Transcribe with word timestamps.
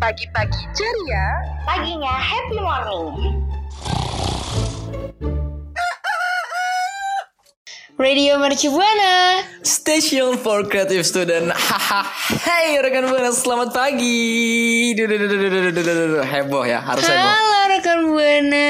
Pagi-pagi 0.00 0.64
ceria, 0.72 1.12
ya. 1.12 1.28
paginya 1.68 2.08
happy 2.08 2.56
morning. 2.56 3.36
Radio 8.00 8.40
Merci 8.40 8.72
Buana. 8.72 9.44
Station 9.60 10.40
for 10.40 10.64
Creative 10.64 11.04
Student. 11.04 11.52
Hai 11.52 12.72
hey, 12.72 12.80
rekan 12.80 13.12
Buana, 13.12 13.28
selamat 13.28 13.76
pagi. 13.76 14.96
Heboh 16.24 16.64
ya, 16.64 16.80
harus 16.80 17.04
heboh. 17.04 17.20
Halo 17.20 17.60
rekan 17.68 17.98
Buana. 18.08 18.68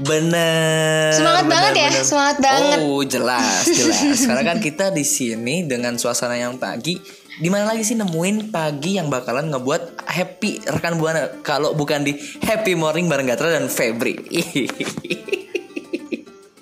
Bener. 0.00 1.12
Semangat 1.12 1.44
bener, 1.44 1.52
banget 1.52 1.72
ya, 1.76 1.88
bener. 1.92 2.04
semangat 2.08 2.36
banget. 2.40 2.78
Oh, 2.80 3.04
jelas, 3.04 3.68
jelas. 3.68 4.24
Sekarang 4.24 4.56
kan 4.56 4.58
kita 4.64 4.88
di 4.88 5.04
sini 5.04 5.68
dengan 5.68 6.00
suasana 6.00 6.40
yang 6.40 6.56
pagi 6.56 7.21
di 7.40 7.48
mana 7.48 7.72
lagi 7.72 7.80
sih 7.80 7.96
nemuin 7.96 8.52
pagi 8.52 9.00
yang 9.00 9.08
bakalan 9.08 9.48
ngebuat 9.48 10.04
happy 10.04 10.68
rekan 10.68 11.00
buana 11.00 11.40
kalau 11.40 11.72
bukan 11.72 12.04
di 12.04 12.12
Happy 12.44 12.76
Morning 12.76 13.08
bareng 13.08 13.24
Gatra 13.24 13.56
dan 13.56 13.72
Febri. 13.72 14.16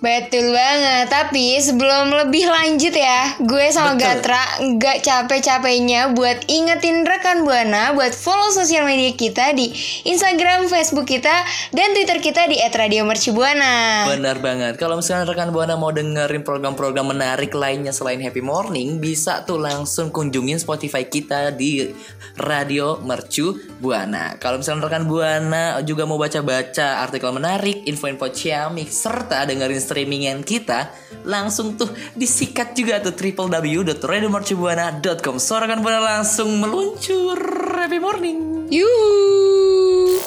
Betul 0.00 0.56
banget. 0.56 1.12
Tapi 1.12 1.60
sebelum 1.60 2.08
lebih 2.24 2.48
lanjut 2.48 2.96
ya, 2.96 3.36
gue 3.36 3.68
sama 3.68 3.92
Betul. 3.92 4.00
Gatra 4.00 4.42
nggak 4.64 4.98
capek-capeknya 5.04 6.16
buat 6.16 6.48
ingetin 6.48 7.04
rekan 7.04 7.44
Buana 7.44 7.92
buat 7.92 8.16
follow 8.16 8.48
sosial 8.48 8.88
media 8.88 9.12
kita 9.12 9.52
di 9.52 9.68
Instagram, 10.08 10.72
Facebook 10.72 11.04
kita, 11.04 11.44
dan 11.76 11.92
Twitter 11.92 12.16
kita 12.16 12.48
di 12.48 12.56
@radiomercubuana. 12.64 14.08
Benar 14.08 14.40
banget. 14.40 14.80
Kalau 14.80 14.96
misalnya 14.96 15.28
rekan 15.28 15.52
Buana 15.52 15.76
mau 15.76 15.92
dengerin 15.92 16.48
program-program 16.48 17.12
menarik 17.12 17.52
lainnya 17.52 17.92
selain 17.92 18.24
Happy 18.24 18.40
Morning, 18.40 18.96
bisa 18.96 19.44
tuh 19.44 19.60
langsung 19.60 20.08
kunjungin 20.08 20.56
Spotify 20.56 21.04
kita 21.04 21.52
di 21.52 21.92
Radio 22.40 23.04
Mercu 23.04 23.52
Buana. 23.76 24.40
Kalau 24.40 24.64
misalnya 24.64 24.88
rekan 24.88 25.04
Buana 25.04 25.76
juga 25.84 26.08
mau 26.08 26.16
baca-baca 26.16 27.04
artikel 27.04 27.28
menarik, 27.36 27.84
info-info 27.84 28.32
ciamik, 28.32 28.88
serta 28.88 29.44
dengerin 29.44 29.89
streamingan 29.90 30.46
kita, 30.46 30.94
langsung 31.26 31.74
tuh 31.74 31.90
disikat 32.14 32.78
juga 32.78 33.02
tuh 33.02 33.10
www.radiomercubuana.com. 33.10 35.42
So 35.42 35.58
rekan 35.58 35.82
Buana 35.82 35.98
langsung 35.98 36.62
meluncur 36.62 37.42
Happy 37.74 37.98
Morning. 37.98 38.70
Yuhu. 38.70 40.22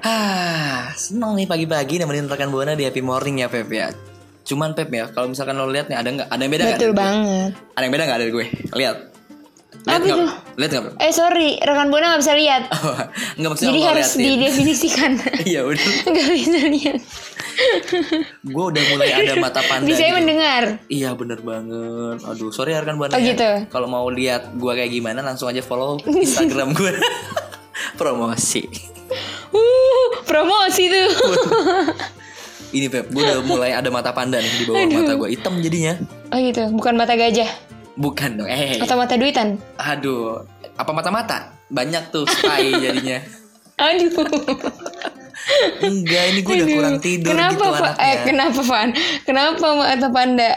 Ah, 0.00 0.96
seneng 0.96 1.36
nih 1.36 1.44
pagi-pagi 1.44 2.00
nemenin 2.00 2.24
rekan 2.24 2.48
buana 2.48 2.72
di 2.72 2.88
Happy 2.88 3.04
Morning 3.04 3.44
ya 3.44 3.52
Pep 3.52 3.68
ya. 3.68 3.92
Cuman 4.48 4.72
Pep 4.72 4.88
ya, 4.88 5.12
kalau 5.12 5.28
misalkan 5.28 5.60
lo 5.60 5.68
lihat 5.68 5.92
nih 5.92 6.00
ada 6.00 6.08
nggak? 6.08 6.28
Ada 6.32 6.40
yang 6.40 6.52
beda 6.52 6.64
nggak? 6.64 6.78
Betul 6.80 6.80
dari 6.80 6.96
gue? 6.96 7.04
banget. 7.04 7.52
Ada 7.76 7.82
yang 7.84 7.92
beda 7.92 8.04
nggak 8.04 8.20
dari 8.20 8.32
gue? 8.32 8.46
Lihat. 8.72 9.13
Lihat 9.84 10.00
Apa 10.00 10.06
itu? 10.08 10.16
Lihat? 10.56 10.70
Pep? 10.72 10.84
Eh 10.96 11.12
sorry, 11.12 11.48
rekan 11.60 11.92
Buana 11.92 12.14
nggak 12.14 12.22
bisa 12.24 12.34
lihat. 12.38 12.62
Nggak 13.38 13.50
maksudnya 13.52 13.72
Jadi 13.74 13.82
harus 13.84 14.08
liatin. 14.16 14.28
didefinisikan. 14.32 15.10
Iya 15.50 15.60
udah. 15.68 15.86
Nggak 16.10 16.28
bisa 16.32 16.60
lihat. 16.72 16.98
Gue 18.40 18.64
udah 18.72 18.82
mulai 18.96 19.08
ada 19.12 19.32
mata 19.36 19.60
panda. 19.68 19.84
Bisa 19.84 20.08
gitu. 20.08 20.16
mendengar. 20.16 20.62
Iya 20.88 21.10
bener 21.12 21.38
banget. 21.44 22.18
Aduh 22.24 22.48
sorry 22.48 22.72
ya 22.72 22.80
rekan 22.80 22.96
buana. 22.96 23.12
Oh, 23.12 23.20
ya. 23.20 23.36
gitu. 23.36 23.50
Kalau 23.68 23.86
mau 23.90 24.06
lihat 24.08 24.56
gue 24.56 24.72
kayak 24.72 24.90
gimana 24.90 25.20
langsung 25.20 25.52
aja 25.52 25.60
follow 25.60 26.00
Instagram 26.08 26.72
gue. 26.72 26.92
Promosi. 28.00 28.64
Uh, 29.52 30.06
promosi 30.24 30.88
tuh. 30.88 31.10
Ini 32.74 32.90
Pep, 32.90 33.06
gue 33.12 33.22
udah 33.22 33.38
mulai 33.46 33.70
ada 33.70 33.86
mata 33.86 34.10
panda 34.10 34.42
nih 34.42 34.50
di 34.58 34.64
bawah 34.66 34.82
mata 34.82 35.12
gue. 35.14 35.28
Hitam 35.30 35.60
jadinya. 35.62 35.94
Oh 36.34 36.38
gitu, 36.42 36.72
bukan 36.74 36.98
mata 36.98 37.14
gajah 37.14 37.73
Bukan 37.94 38.42
dong. 38.42 38.48
Eh. 38.50 38.82
atau 38.82 38.98
mata 38.98 39.14
duitan. 39.14 39.54
Aduh, 39.78 40.42
apa 40.74 40.90
mata-mata? 40.90 41.54
Banyak 41.70 42.10
tuh 42.10 42.26
spy 42.26 42.74
jadinya. 42.84 43.22
Aduh. 43.78 44.10
Enggak, 45.84 46.24
ini 46.32 46.40
gue 46.40 46.54
udah 46.56 46.66
Aduh. 46.66 46.76
kurang 46.78 46.98
tidur 47.04 47.32
kenapa, 47.36 47.54
gitu 47.54 47.74
anaknya. 47.76 48.06
Eh, 48.06 48.16
kenapa, 48.24 48.60
Van? 48.64 48.90
Kenapa 49.26 49.66
mata 49.76 50.08
panda? 50.08 50.50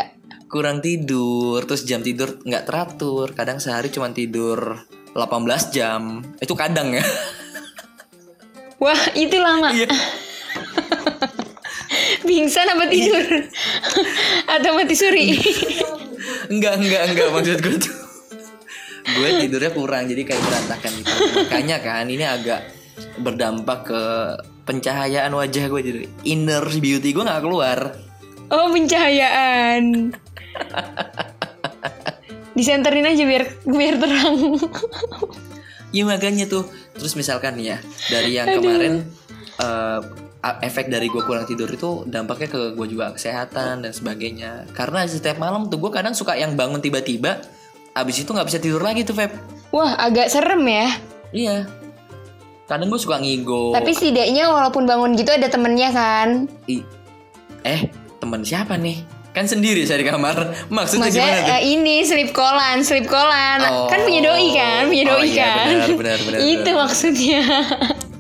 Kurang 0.48 0.78
tidur, 0.80 1.60
terus 1.68 1.84
jam 1.84 2.00
tidur 2.00 2.40
nggak 2.42 2.66
teratur. 2.66 3.36
Kadang 3.36 3.60
sehari 3.60 3.92
cuma 3.92 4.16
tidur 4.16 4.80
18 5.12 5.76
jam. 5.76 6.24
Itu 6.40 6.56
kadang 6.56 6.96
ya. 6.96 7.04
Wah, 8.84 9.02
itu 9.18 9.36
lama. 9.42 9.74
Iya. 9.74 9.90
Pingsan 12.28 12.70
apa 12.70 12.86
tidur? 12.88 13.26
atau 14.48 14.72
mati 14.78 14.96
suri? 14.96 15.36
Enggak, 16.48 16.74
enggak, 16.80 17.02
enggak 17.12 17.30
maksud 17.32 17.60
gue 17.60 17.78
tuh. 17.80 17.96
gue 19.08 19.30
tidurnya 19.40 19.72
kurang 19.72 20.04
jadi 20.06 20.22
kayak 20.24 20.42
berantakan 20.44 20.92
gitu. 21.00 21.12
Makanya 21.48 21.78
kan 21.80 22.06
ini 22.06 22.26
agak 22.28 22.62
berdampak 23.18 23.88
ke 23.88 24.04
pencahayaan 24.64 25.32
wajah 25.32 25.66
gue 25.68 25.82
jadi 25.82 26.02
inner 26.24 26.64
beauty 26.68 27.16
gue 27.16 27.24
nggak 27.24 27.44
keluar. 27.44 27.80
oh, 28.48 28.68
pencahayaan. 28.72 30.12
Disenterin 32.52 33.06
aja 33.06 33.24
biar 33.24 33.44
biar 33.64 33.96
terang. 34.02 34.58
Iya 35.88 36.04
makanya 36.04 36.52
tuh 36.52 36.68
Terus 37.00 37.16
misalkan 37.16 37.56
nih 37.56 37.72
ya 37.72 37.78
Dari 38.12 38.32
yang 38.36 38.48
kemarin 38.60 39.08
eh, 39.56 39.64
a- 39.64 40.04
Efek 40.58 40.88
dari 40.88 41.06
gue 41.06 41.20
kurang 41.20 41.44
tidur 41.44 41.68
itu 41.68 42.04
Dampaknya 42.04 42.48
ke 42.48 42.62
gue 42.72 42.88
juga 42.88 43.12
kesehatan 43.12 43.82
dan 43.82 43.92
sebagainya 43.92 44.66
Karena 44.72 45.04
setiap 45.04 45.36
malam 45.36 45.66
tuh 45.66 45.78
Gue 45.78 45.90
kadang 45.90 46.12
suka 46.12 46.34
yang 46.34 46.54
bangun 46.54 46.78
tiba-tiba 46.78 47.44
Abis 47.92 48.20
itu 48.20 48.30
nggak 48.30 48.46
bisa 48.46 48.58
tidur 48.58 48.80
lagi 48.80 49.02
tuh 49.02 49.14
Feb 49.14 49.32
Wah, 49.70 49.98
agak 49.98 50.28
serem 50.28 50.64
ya. 50.64 50.88
Iya 51.30 51.58
Kadang 52.66 52.88
gue 52.88 52.98
suka 52.98 53.18
ngigo 53.18 53.72
Tapi 53.72 53.92
setidaknya 53.92 54.48
walaupun 54.48 54.84
bangun 54.84 55.12
gitu 55.14 55.30
ada 55.30 55.48
temennya 55.48 55.90
kan. 55.90 56.28
I- 56.66 56.88
Eh 57.62 57.88
temen 58.18 58.42
siapa 58.42 58.76
nih 58.76 59.04
Kan 59.32 59.46
sendiri 59.46 59.84
saya 59.84 60.02
di 60.02 60.08
kamar 60.08 60.34
Maksudnya, 60.68 61.08
Maksudnya 61.08 61.30
gimana 61.30 61.40
tuh 61.44 61.54
eh, 61.54 61.62
ini 61.70 61.96
sleep 62.02 62.32
kolan, 62.32 62.82
sleep 62.82 63.06
kolan. 63.06 63.62
Oh. 63.64 63.86
Kan 63.86 64.02
punya 64.02 64.22
doi 64.26 64.50
kan, 64.50 64.82
punya 64.86 65.04
Oh, 65.06 65.10
doi 65.16 65.30
iya, 65.30 65.46
kan. 65.46 65.66
benar, 65.68 65.90
benar, 65.94 66.20
benar, 66.20 66.40
Itu 66.50 66.58
benar. 66.66 66.82
maksudnya. 66.82 67.42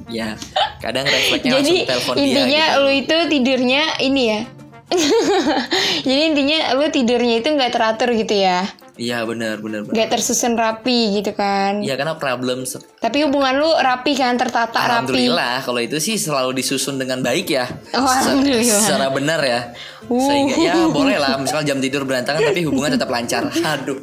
Ya 0.08 0.40
Kadang 0.80 1.06
refleksnya 1.08 1.52
Jadi 1.60 1.76
telepon 1.84 2.14
dia 2.16 2.24
intinya 2.24 2.64
gitu. 2.64 2.82
lu 2.84 2.92
itu 2.96 3.18
tidurnya 3.28 3.84
ini 4.00 4.24
ya. 4.30 4.42
Jadi 6.08 6.22
intinya 6.32 6.60
lu 6.80 6.88
tidurnya 6.88 7.36
itu 7.44 7.50
nggak 7.52 7.72
teratur 7.76 8.16
gitu 8.16 8.40
ya, 8.40 8.64
Iya 8.98 9.28
benar 9.30 9.62
benar 9.62 9.84
nggak 9.84 10.10
tersusun 10.10 10.58
rapi 10.58 11.22
gitu 11.22 11.36
kan. 11.36 11.84
Iya 11.86 12.00
karena 12.00 12.16
problem 12.16 12.64
Tapi 12.98 13.18
hubungan 13.28 13.60
lu 13.62 13.70
rapi 13.76 14.18
kan, 14.18 14.40
tertata 14.40 14.74
rapi. 14.74 14.88
Alhamdulillah 14.88 15.62
kalau 15.62 15.84
itu 15.84 16.00
sih 16.02 16.16
selalu 16.16 16.58
disusun 16.58 16.98
dengan 16.98 17.20
baik 17.20 17.52
ya. 17.52 17.68
Oh, 17.94 18.08
alhamdulillah. 18.08 18.80
Secara 18.82 19.08
benar 19.12 19.40
ya. 19.44 19.62
Sehingga 20.08 20.56
ya 20.56 20.74
boleh 20.90 21.20
lah 21.20 21.36
misal 21.38 21.62
jam 21.68 21.78
tidur 21.84 22.08
berantakan 22.08 22.42
tapi 22.42 22.64
hubungan 22.72 22.98
tetap 22.98 23.12
lancar. 23.12 23.52
Aduh. 23.54 24.00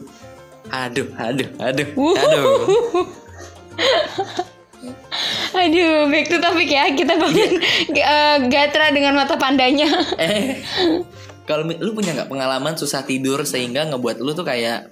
Aduh, 0.64 1.06
aduh, 1.16 1.48
aduh, 1.60 1.88
aduh. 1.96 2.48
Aduh, 5.54 6.10
back 6.10 6.26
to 6.28 6.36
topic 6.42 6.68
ya. 6.68 6.90
Kita 6.92 7.14
bangun 7.14 7.62
eh, 7.94 8.36
Gatra 8.50 8.90
dengan 8.90 9.14
mata 9.14 9.38
pandanya. 9.38 9.86
Eh, 10.18 10.60
kalau 11.44 11.68
lu 11.68 11.92
punya 11.92 12.16
nggak 12.16 12.30
pengalaman 12.32 12.74
susah 12.74 13.04
tidur 13.04 13.44
sehingga 13.44 13.84
ngebuat 13.88 14.18
lu 14.18 14.32
tuh 14.32 14.48
kayak 14.48 14.90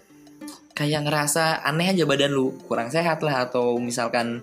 kayak 0.73 1.05
ngerasa 1.05 1.65
aneh 1.65 1.93
aja 1.93 2.05
badan 2.09 2.33
lu 2.33 2.56
kurang 2.65 2.89
sehat 2.89 3.21
lah 3.21 3.44
atau 3.49 3.77
misalkan 3.77 4.41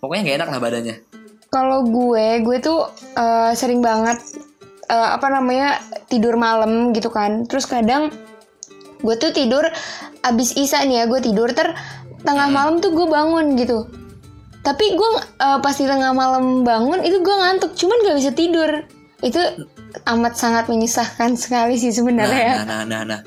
pokoknya 0.00 0.22
nggak 0.24 0.38
enak 0.42 0.48
lah 0.50 0.60
badannya. 0.60 0.96
Kalau 1.52 1.84
gue, 1.84 2.40
gue 2.40 2.56
tuh 2.64 2.88
eh, 3.16 3.52
sering 3.52 3.84
banget 3.84 4.18
eh, 4.88 5.08
apa 5.12 5.28
namanya 5.28 5.80
tidur 6.08 6.40
malam 6.40 6.96
gitu 6.96 7.12
kan. 7.12 7.44
Terus 7.44 7.68
kadang 7.68 8.08
gue 9.02 9.14
tuh 9.18 9.34
tidur 9.34 9.66
abis 10.22 10.56
isa 10.56 10.80
nih 10.86 11.02
ya, 11.02 11.04
gue 11.10 11.20
tidur 11.20 11.50
ter 11.52 11.74
tengah 12.22 12.48
malam 12.48 12.78
tuh 12.78 12.94
gue 12.94 13.06
bangun 13.06 13.58
gitu. 13.58 13.84
Tapi 14.62 14.94
gue 14.94 15.10
eh, 15.18 15.58
pas 15.58 15.74
di 15.74 15.86
tengah 15.86 16.14
malam 16.14 16.62
bangun 16.62 17.02
itu 17.02 17.18
gue 17.18 17.36
ngantuk, 17.36 17.74
cuman 17.74 17.98
gak 18.06 18.16
bisa 18.18 18.30
tidur. 18.30 18.70
Itu 19.22 19.38
amat 20.02 20.34
sangat 20.34 20.66
menyusahkan 20.66 21.38
sekali 21.38 21.78
sih 21.78 21.94
Nah, 21.94 21.96
sebenarnya. 22.02 22.42
ya. 22.42 22.54
nah, 22.62 22.66
nah, 22.66 22.82
nah, 22.82 23.02
nah. 23.06 23.20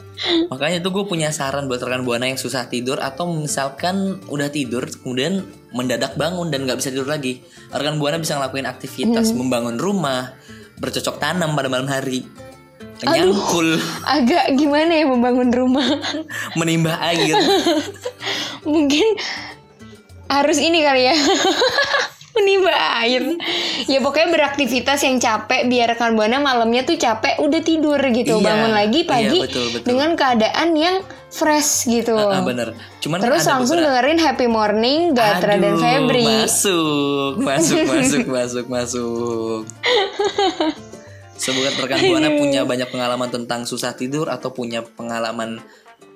Makanya 0.51 0.83
tuh 0.83 0.91
gue 0.91 1.05
punya 1.07 1.31
saran 1.31 1.71
buat 1.71 1.79
rekan 1.79 2.03
buana 2.03 2.27
yang 2.27 2.39
susah 2.39 2.67
tidur 2.67 2.99
atau 2.99 3.31
misalkan 3.31 4.19
udah 4.27 4.51
tidur 4.51 4.83
kemudian 5.03 5.43
mendadak 5.71 6.15
bangun 6.19 6.51
dan 6.51 6.67
nggak 6.67 6.79
bisa 6.79 6.91
tidur 6.91 7.07
lagi. 7.07 7.39
Rekan 7.71 7.95
buana 7.95 8.19
bisa 8.19 8.35
ngelakuin 8.35 8.67
aktivitas 8.67 9.31
membangun 9.35 9.79
rumah, 9.79 10.35
bercocok 10.79 11.15
tanam 11.15 11.55
pada 11.55 11.71
malam 11.71 11.88
hari, 11.88 12.27
menyangkul, 13.03 13.79
Agak 14.03 14.55
gimana 14.55 14.91
ya 14.95 15.05
membangun 15.07 15.51
rumah? 15.51 15.83
menimba 16.59 16.95
air. 17.03 17.35
Mungkin 18.67 19.05
harus 20.27 20.57
ini 20.57 20.81
kali 20.81 21.06
ya. 21.06 21.16
Menimba 22.36 22.75
air. 23.00 23.24
Ya 23.88 24.04
pokoknya 24.04 24.27
beraktivitas 24.27 25.07
yang 25.07 25.24
capek 25.24 25.72
biar 25.72 25.95
rekan 25.95 26.19
buana 26.19 26.36
malamnya 26.38 26.83
tuh 26.83 27.00
capek 27.00 27.39
udah 27.39 27.63
tidur 27.63 27.95
gitu. 28.12 28.44
Iya, 28.44 28.44
Bangun 28.44 28.72
lagi 28.75 29.01
iya, 29.01 29.07
pagi 29.07 29.39
betul, 29.39 29.66
betul. 29.72 29.88
dengan 29.88 30.19
keadaan 30.19 30.69
yang 30.75 30.95
fresh 31.31 31.88
gitu. 31.88 32.12
Ah, 32.12 32.44
bener. 32.44 32.75
Cuman 33.00 33.24
kan 33.24 33.31
Terus 33.31 33.48
ada 33.48 33.51
langsung 33.56 33.80
beberapa- 33.80 34.04
dengerin 34.04 34.19
Happy 34.19 34.48
Morning 34.51 35.00
Gatra 35.16 35.56
dan 35.56 35.63
Aduh, 35.63 35.80
Febri. 35.80 36.27
Masuk, 36.27 37.33
masuk, 37.39 37.80
masuk, 37.95 38.25
masuk, 38.27 38.66
masuk. 38.68 39.62
Semoga 41.36 41.72
rekan 41.72 42.00
buana 42.01 42.30
punya 42.36 42.62
banyak 42.63 42.89
pengalaman 42.92 43.31
tentang 43.31 43.63
susah 43.63 43.95
tidur 43.95 44.27
atau 44.27 44.51
punya 44.51 44.83
pengalaman 44.83 45.63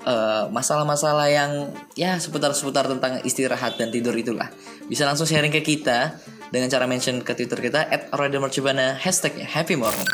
eh, 0.01 0.44
masalah-masalah 0.50 1.28
yang 1.28 1.51
ya 1.94 2.16
seputar-seputar 2.18 2.88
tentang 2.88 3.19
istirahat 3.24 3.75
dan 3.75 3.90
tidur 3.90 4.13
itulah. 4.13 4.48
Bisa 4.86 5.04
langsung 5.04 5.25
sharing 5.25 5.51
ke 5.51 5.62
kita 5.62 6.19
dengan 6.50 6.68
cara 6.68 6.90
mention 6.90 7.22
ke 7.22 7.34
Twitter 7.34 7.60
kita 7.60 7.86
@radiomercubana 8.10 8.98
hashtagnya 8.98 9.46
Happy 9.46 9.78
Morning. 9.78 10.07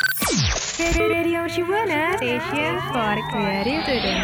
Radio 0.75 1.47
Shibana 1.47 2.19
Station 2.19 2.73
for 2.91 3.15
Creative 3.31 3.81
Today. 3.87 4.19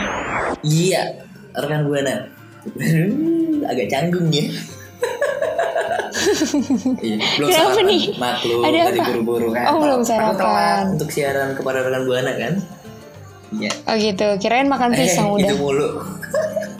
Iya, 0.62 1.24
rekan 1.56 1.88
buana. 1.88 2.28
Agak 3.72 3.88
canggung 3.88 4.28
ya. 4.30 4.52
iya, 7.02 7.18
belum 7.40 7.48
Kenapa 7.48 7.72
sarapan. 7.72 7.86
nih? 7.88 8.04
Maklum, 8.20 8.62
Ada 8.62 8.78
tadi 8.92 9.00
buru-buru 9.02 9.48
kan. 9.56 9.66
Oh, 9.72 9.78
belum 9.80 10.02
Aku 10.02 10.10
telat 10.12 10.36
sarapan. 10.36 10.84
untuk 10.94 11.10
siaran 11.10 11.50
kepada 11.56 11.80
rekan 11.82 12.04
buana 12.04 12.32
kan. 12.36 12.54
Iya. 13.52 13.72
Oh 13.84 13.96
gitu, 14.00 14.28
kirain 14.40 14.72
makan 14.72 14.96
pisang 14.96 15.28
eh, 15.28 15.36
udah. 15.44 15.50
itu 15.52 15.56
mulu. 15.60 15.88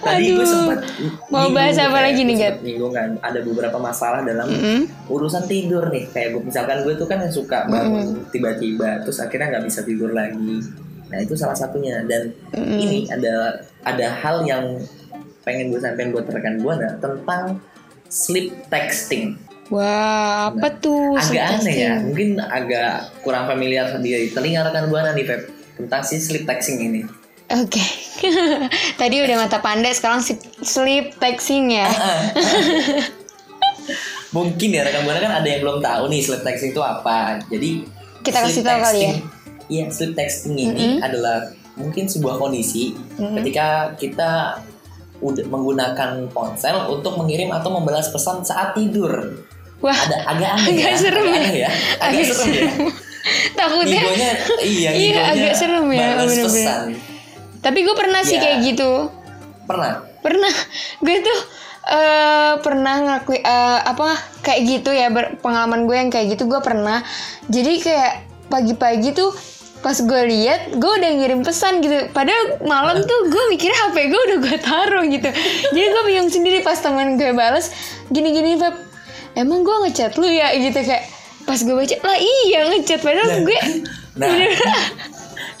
Tadi 0.00 0.24
gue 0.32 0.46
sempat 0.46 0.80
Mau 1.28 1.52
bahas 1.52 1.76
apa 1.76 2.00
lagi 2.00 2.24
nih, 2.24 2.36
Gat? 2.40 2.54
nyinggung 2.64 2.96
kan 2.96 3.20
ada 3.20 3.44
beberapa 3.44 3.76
masalah 3.76 4.24
dalam 4.24 4.48
Mm-mm. 4.48 4.88
urusan 5.12 5.44
tidur 5.44 5.92
nih 5.92 6.08
kayak 6.08 6.32
gue 6.32 6.42
misalkan 6.48 6.80
gue 6.84 6.94
tuh 6.96 7.04
kan 7.04 7.20
yang 7.20 7.32
suka 7.32 7.68
bangun 7.68 8.24
tiba-tiba 8.32 9.04
terus 9.04 9.20
akhirnya 9.20 9.52
nggak 9.56 9.64
bisa 9.68 9.80
tidur 9.84 10.16
lagi 10.16 10.64
nah 11.10 11.18
itu 11.18 11.34
salah 11.34 11.58
satunya 11.58 12.06
dan 12.06 12.32
ini 12.56 13.04
ada 13.10 13.66
ada 13.84 14.06
hal 14.22 14.46
yang 14.46 14.78
pengen 15.44 15.74
gue 15.74 15.80
sampaikan 15.82 16.14
buat 16.14 16.24
rekan 16.30 16.62
gue 16.62 16.72
nah, 16.78 16.92
tentang 17.02 17.58
sleep 18.08 18.54
texting 18.72 19.36
Wah, 19.70 20.50
apa 20.50 20.68
tuh? 20.76 21.14
agak 21.14 21.62
aneh 21.62 21.76
ya 21.78 21.92
mungkin 22.02 22.42
agak 22.42 23.14
kurang 23.22 23.46
familiar 23.46 23.86
di 24.02 24.28
telinga 24.28 24.66
rekan 24.66 24.90
buana 24.90 25.14
nih 25.14 25.22
Pep 25.22 25.46
tentang 25.78 26.02
si 26.02 26.18
sleep 26.18 26.42
texting 26.44 26.78
ini 26.82 27.02
Oke. 27.50 27.82
Tadi 29.00 29.16
udah 29.26 29.42
mata 29.42 29.58
panda, 29.58 29.90
sekarang 29.90 30.22
sleep, 30.62 31.18
texting 31.18 31.74
ya. 31.74 31.90
mungkin 34.30 34.70
ya 34.70 34.86
rekan 34.86 35.02
buana 35.02 35.18
kan 35.18 35.32
ada 35.42 35.48
yang 35.50 35.60
belum 35.66 35.82
tahu 35.82 36.06
nih 36.06 36.22
sleep 36.22 36.42
texting 36.46 36.70
itu 36.70 36.78
apa 36.78 37.42
jadi 37.50 37.82
Kita 38.22 38.38
kasih 38.46 38.62
tahu 38.62 38.78
kali 38.78 39.00
ya. 39.02 39.12
iya 39.66 39.84
sleep 39.90 40.14
texting 40.14 40.54
ini 40.54 41.02
adalah 41.02 41.50
mungkin 41.74 42.06
sebuah 42.06 42.38
kondisi 42.38 42.94
ketika 43.18 43.98
kita 43.98 44.62
menggunakan 45.20 46.30
ponsel 46.32 46.88
untuk 46.88 47.18
mengirim 47.18 47.50
atau 47.50 47.74
membalas 47.74 48.08
pesan 48.08 48.46
saat 48.46 48.72
tidur 48.72 49.42
Wah, 49.80 49.96
ada 49.96 50.16
agak 50.28 50.50
aneh 50.54 50.68
agak 50.70 50.86
ya 50.86 50.96
serem 50.96 51.24
agak 51.24 51.32
ya. 51.32 51.40
aneh 51.40 51.54
ya 51.54 51.68
agak, 51.68 52.04
Agak 52.04 52.24
serem 52.28 52.52
ya 52.52 52.70
takutnya. 53.58 54.00
Ngigonya 54.00 54.30
iya 54.60 54.90
Iya, 55.02 55.20
agak 55.26 55.52
serem 55.54 55.86
ya, 55.88 56.06
bener-bener. 56.16 56.78
Tapi 57.60 57.78
gue 57.80 57.94
pernah 57.94 58.20
sih 58.22 58.36
Ya. 58.36 58.42
kayak 58.42 58.58
gitu. 58.66 58.90
pernah 59.62 60.04
Pernah. 60.20 60.52
Gue 61.00 61.16
tuh 61.18 61.40
eh 61.82 62.52
pernah 62.60 62.94
ngelakuin 62.98 63.40
eh, 63.40 63.80
apa 63.82 64.12
kayak 64.40 64.60
gitu 64.66 64.90
ya 64.90 65.08
ber- 65.08 65.36
pengalaman 65.38 65.84
gue 65.84 65.96
yang 65.96 66.08
kayak 66.08 66.34
gitu 66.34 66.44
gue 66.44 66.60
pernah. 66.60 67.00
Jadi 67.46 67.80
kayak 67.80 68.12
pagi-pagi 68.46 69.10
tuh 69.10 69.32
pas 69.80 69.96
gue 69.96 70.22
lihat 70.26 70.76
gue 70.76 70.92
udah 70.92 71.10
ngirim 71.14 71.40
pesan 71.40 71.80
gitu 71.80 72.12
padahal 72.12 72.60
malam 72.60 73.00
tuh 73.00 73.20
gue 73.26 73.44
mikir 73.48 73.72
HP 73.72 73.96
gue 74.06 74.20
udah 74.28 74.38
gue 74.38 74.56
taruh 74.60 75.04
gitu 75.08 75.24
jadi 75.70 75.86
gue 75.88 76.02
bingung 76.04 76.28
sendiri 76.28 76.60
pas 76.60 76.76
teman 76.76 77.16
gue 77.16 77.32
balas 77.32 77.72
gini-gini 78.12 78.60
Feb 78.60 78.76
emang 79.34 79.60
gue 79.60 79.76
ngechat 79.84 80.14
lu 80.14 80.26
ya? 80.26 80.50
Gitu 80.52 80.74
kayak 80.76 81.04
pas 81.42 81.56
gue 81.56 81.72
baca 81.72 81.96
lah 82.00 82.16
iya 82.16 82.60
ngechat. 82.68 83.00
Padahal 83.00 83.42
gue 83.42 83.58
nah. 84.20 84.28
Bener- 84.28 84.56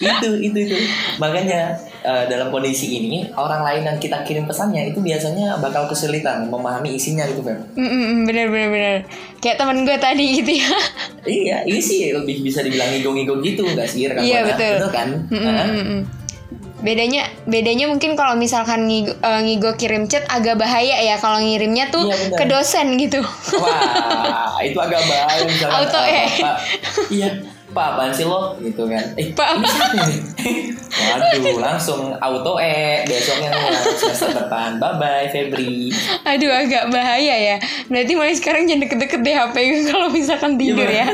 itu 0.00 0.28
itu 0.40 0.58
itu. 0.64 0.76
Makanya 1.16 1.76
eh, 2.00 2.24
dalam 2.26 2.48
kondisi 2.48 2.88
ini 2.90 3.28
orang 3.30 3.60
lain 3.60 3.82
yang 3.84 3.98
kita 3.98 4.24
kirim 4.24 4.44
pesannya 4.44 4.88
itu 4.88 4.98
biasanya 4.98 5.60
bakal 5.60 5.84
kesulitan 5.84 6.48
memahami 6.48 6.96
isinya 6.96 7.24
gitu 7.24 7.40
kan 7.40 7.60
Mm, 7.74 7.84
mm, 7.84 8.18
bener 8.24 8.46
bener 8.48 8.68
bener. 8.70 8.96
Kayak 9.38 9.56
teman 9.56 9.84
gue 9.84 9.96
tadi 9.96 10.24
gitu 10.34 10.52
ya. 10.56 10.72
Iya 11.22 11.56
ini 11.64 11.80
sih. 11.80 12.10
Lebih 12.10 12.40
bisa 12.40 12.60
dibilang 12.60 12.88
ngigo-ngigo 12.88 13.40
gitu. 13.40 13.64
Nggak 13.66 13.88
sih 13.88 14.08
rekan 14.08 14.24
Iya, 14.24 14.40
betul. 14.46 14.74
bener 14.78 14.90
kan? 14.90 15.08
Mm, 15.28 15.36
mm, 15.36 15.52
mm, 15.52 15.84
mm. 15.84 16.00
Bedanya 16.80 17.28
bedanya 17.44 17.86
mungkin 17.86 18.12
kalau 18.12 18.34
misalkan 18.34 18.84
ngigo, 18.84 19.12
eh, 19.14 19.40
ngigo 19.42 19.72
kirim 19.74 20.04
chat 20.04 20.24
agak 20.26 20.56
bahaya 20.56 20.96
ya 20.98 21.16
kalau 21.16 21.36
ngirimnya 21.36 21.88
tuh 21.88 22.04
Iya, 22.04 22.34
ke 22.34 22.44
dosen 22.44 22.96
gitu. 22.96 23.20
Wah 23.54 24.56
itu 24.60 24.76
agak 24.76 25.02
bahaya 25.02 25.44
misalkan 25.44 25.76
Auto 25.78 26.00
eh. 26.02 26.28
Pak, 26.36 26.56
iya 27.08 27.30
Pak 27.70 27.86
apaan 27.94 28.10
sih 28.10 28.24
lo? 28.24 28.58
Gitu 28.58 28.82
kan. 28.82 29.04
Eh 29.14 29.30
Pak, 29.30 29.48
ini 29.54 29.62
siapa 29.62 30.02
nih? 30.02 30.18
Waduh 30.90 31.58
langsung 31.60 32.00
auto 32.18 32.58
e 32.58 33.06
besoknya 33.06 33.54
semester 33.94 34.34
depan. 34.36 34.76
Bye 34.76 34.98
bye 34.98 35.26
Febri. 35.28 35.94
Aduh 36.24 36.50
agak 36.50 36.90
bahaya 36.90 37.36
ya. 37.36 37.56
Berarti 37.86 38.12
mulai 38.12 38.34
sekarang 38.34 38.66
jangan 38.66 38.82
deket-deket 38.84 39.20
deh 39.22 39.34
HP 39.36 39.56
kalau 39.86 40.10
misalkan 40.10 40.58
tidur 40.58 40.82
Gimana? 40.82 40.98
ya. 40.98 41.06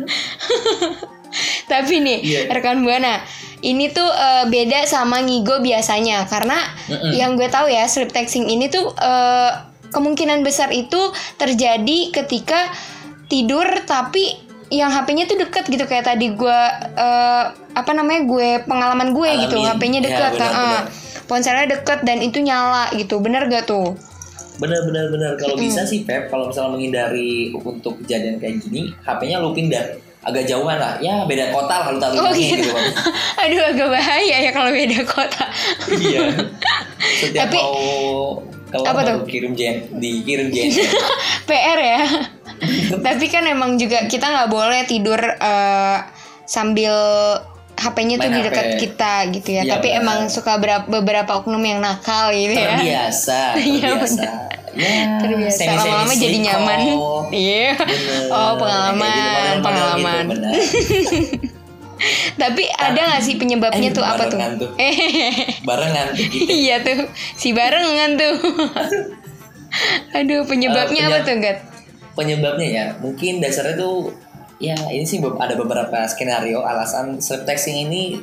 Tapi 1.70 2.02
nih 2.02 2.18
Iya. 2.20 2.40
rekan 2.50 2.82
buana 2.82 3.22
ini 3.60 3.92
tuh 3.92 4.08
eh, 4.08 4.44
beda 4.48 4.84
sama 4.84 5.20
ngigo 5.20 5.60
biasanya 5.60 6.24
karena 6.26 6.56
Mm-mm. 6.88 7.12
yang 7.12 7.36
gue 7.36 7.48
tahu 7.48 7.68
ya 7.68 7.84
sleep 7.84 8.10
texting 8.10 8.48
ini 8.48 8.68
tuh 8.68 8.92
eh, 8.96 9.50
kemungkinan 9.90 10.40
besar 10.40 10.70
itu 10.70 11.12
terjadi 11.36 12.14
ketika 12.14 12.70
tidur 13.26 13.66
tapi 13.84 14.38
yang 14.70 14.94
HP-nya 14.94 15.26
tuh 15.26 15.34
deket 15.34 15.66
gitu 15.66 15.82
kayak 15.84 16.06
tadi 16.06 16.30
gue 16.30 16.60
eh, 16.94 17.44
apa 17.74 17.90
namanya 17.92 18.22
gue 18.24 18.48
pengalaman 18.64 19.10
gue 19.10 19.30
gitu 19.46 19.56
Alamin. 19.58 19.70
HP-nya 19.76 20.00
Ya, 20.00 20.06
deket 20.06 20.32
benar, 20.38 20.50
ah. 20.50 20.58
benar. 20.58 20.84
ponselnya 21.26 21.66
deket 21.70 21.98
dan 22.06 22.18
itu 22.22 22.38
nyala 22.38 22.90
gitu 22.94 23.18
bener 23.18 23.50
gak 23.50 23.66
tuh 23.66 23.94
bener 24.60 24.84
bener 24.84 25.08
bener 25.08 25.32
kalau 25.40 25.56
bisa 25.56 25.82
sih 25.82 26.04
Pep 26.04 26.28
kalau 26.28 26.52
misalnya 26.52 26.76
menghindari 26.76 27.48
untuk 27.54 27.96
kejadian 28.04 28.36
kayak 28.36 28.60
gini 28.60 28.92
HP-nya 29.02 29.40
lu 29.40 29.50
pindah 29.50 30.09
agak 30.20 30.44
jauhan 30.44 30.76
lah 30.76 30.94
ya 30.98 31.24
beda 31.24 31.48
kota 31.48 31.74
lah 31.74 31.88
lu 31.90 31.98
taruh 31.98 32.20
Oh 32.20 32.32
gitu. 32.32 32.60
gitu. 32.60 32.68
Aduh 33.42 33.62
agak 33.66 33.88
bahaya 33.88 34.36
ya 34.38 34.50
kalau 34.50 34.68
beda 34.68 35.00
kota. 35.02 35.44
iya 35.90 36.20
setiap 37.20 37.48
Tapi- 37.48 37.56
mau 37.58 38.44
kalau 38.70 38.86
Apa 38.86 39.00
tuh? 39.02 39.18
kirim 39.26 39.52
jen 39.52 39.82
dikirim 39.92 40.46
jen 40.48 40.70
PR 41.48 41.78
ya. 41.78 42.02
Tapi 42.94 43.26
kan 43.26 43.42
emang 43.42 43.74
juga 43.74 44.04
kita 44.04 44.28
nggak 44.28 44.46
boleh 44.48 44.84
tidur 44.84 45.18
eh, 45.18 45.98
sambil 46.44 46.92
HP-nya 47.80 48.16
tuh 48.16 48.28
di 48.28 48.40
dekat 48.42 48.66
HP. 48.66 48.76
kita 48.78 49.12
gitu 49.32 49.48
ya. 49.50 49.62
Iya, 49.62 49.72
Tapi 49.72 49.88
benar. 49.88 50.00
emang 50.00 50.18
suka 50.28 50.52
berapa, 50.54 50.84
beberapa 50.84 51.32
oknum 51.34 51.60
yang 51.60 51.78
nakal 51.78 52.28
gitu 52.30 52.52
ya. 52.52 52.76
terbiasa 52.76 53.40
Iya, 53.72 53.88
terbiasa 53.96 54.22
ya, 54.70 55.02
Terbiasa 55.18 55.60
lama-lama 55.74 56.12
jadi 56.14 56.36
nyaman. 56.42 56.78
Iya. 57.30 57.72
Bener. 57.74 58.22
Oh, 58.28 58.36
Kayak 58.36 58.46
gitu, 58.46 58.60
pengalaman, 58.60 59.54
pengalaman. 59.60 60.22
gitu, 60.22 60.32
bener. 60.36 60.52
Tapi 62.38 62.64
ada 62.70 63.00
gak 63.10 63.22
sih 63.22 63.36
penyebabnya 63.36 63.88
Eh, 63.88 63.92
tuh 63.92 64.00
apa 64.02 64.24
tuh? 64.24 64.36
barengan 64.36 64.52
tuh. 64.56 64.70
barengan 65.62 66.06
tuh 66.10 66.24
gitu 66.26 66.48
iya 66.62 66.76
tuh, 66.80 67.00
si 67.34 67.52
barengan 67.52 68.10
tuh. 68.14 68.34
Aduh, 70.12 70.42
penyebabnya 70.44 70.96
Eh, 70.98 71.06
apa 71.06 71.18
penyeb- 71.18 71.26
tuh, 71.26 71.36
Gat? 71.38 71.58
penyebabnya 72.10 72.68
ya 72.68 72.86
mungkin 72.98 73.38
dasarnya 73.38 73.76
tuh 73.76 74.12
ya 74.60 74.76
ini 74.92 75.08
sih 75.08 75.18
ada 75.18 75.56
beberapa 75.56 76.04
skenario 76.04 76.60
alasan 76.60 77.16
sleep 77.18 77.48
texting 77.48 77.88
ini 77.88 78.20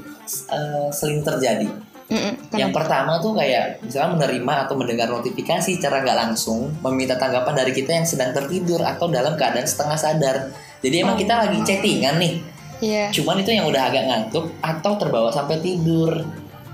eh, 0.54 0.88
sering 0.94 1.26
terjadi 1.26 1.66
Mm-mm, 2.08 2.56
yang 2.56 2.72
pertama 2.72 3.20
tuh 3.20 3.36
kayak 3.36 3.84
misalnya 3.84 4.16
menerima 4.16 4.54
atau 4.64 4.80
mendengar 4.80 5.12
notifikasi 5.12 5.76
secara 5.76 6.00
nggak 6.06 6.16
langsung 6.16 6.72
meminta 6.80 7.20
tanggapan 7.20 7.52
dari 7.52 7.76
kita 7.76 7.92
yang 7.92 8.08
sedang 8.08 8.32
tertidur 8.32 8.80
atau 8.80 9.12
dalam 9.12 9.36
keadaan 9.36 9.68
setengah 9.68 10.00
sadar 10.00 10.36
jadi 10.80 11.04
emang 11.04 11.20
kita 11.20 11.36
lagi 11.36 11.60
chattingan 11.68 12.16
nih 12.22 12.36
Iya. 12.78 13.10
cuman 13.10 13.42
itu 13.42 13.58
yang 13.58 13.66
udah 13.66 13.90
agak 13.90 14.06
ngantuk 14.06 14.54
atau 14.62 14.92
terbawa 15.02 15.34
sampai 15.34 15.58
tidur 15.60 16.22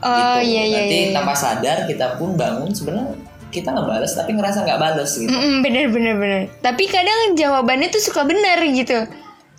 Oh, 0.04 0.12
gitu. 0.12 0.52
iya, 0.52 0.64
iya, 0.68 0.78
nanti 0.84 0.96
iya, 1.00 1.06
iya. 1.08 1.16
tanpa 1.16 1.32
sadar 1.32 1.78
kita 1.88 2.20
pun 2.20 2.36
bangun 2.36 2.76
sebenarnya 2.76 3.16
kita 3.56 3.72
nggak 3.72 3.88
balas 3.88 4.12
tapi 4.12 4.36
ngerasa 4.36 4.68
nggak 4.68 4.82
balas 4.84 5.16
gitu 5.16 5.32
Mm-mm, 5.32 5.64
bener 5.64 5.88
bener 5.94 6.16
bener. 6.20 6.42
Tapi 6.60 6.84
kadang 6.92 7.40
jawabannya 7.40 7.88
tuh 7.88 8.04
suka 8.04 8.28
benar 8.28 8.60
gitu. 8.68 9.00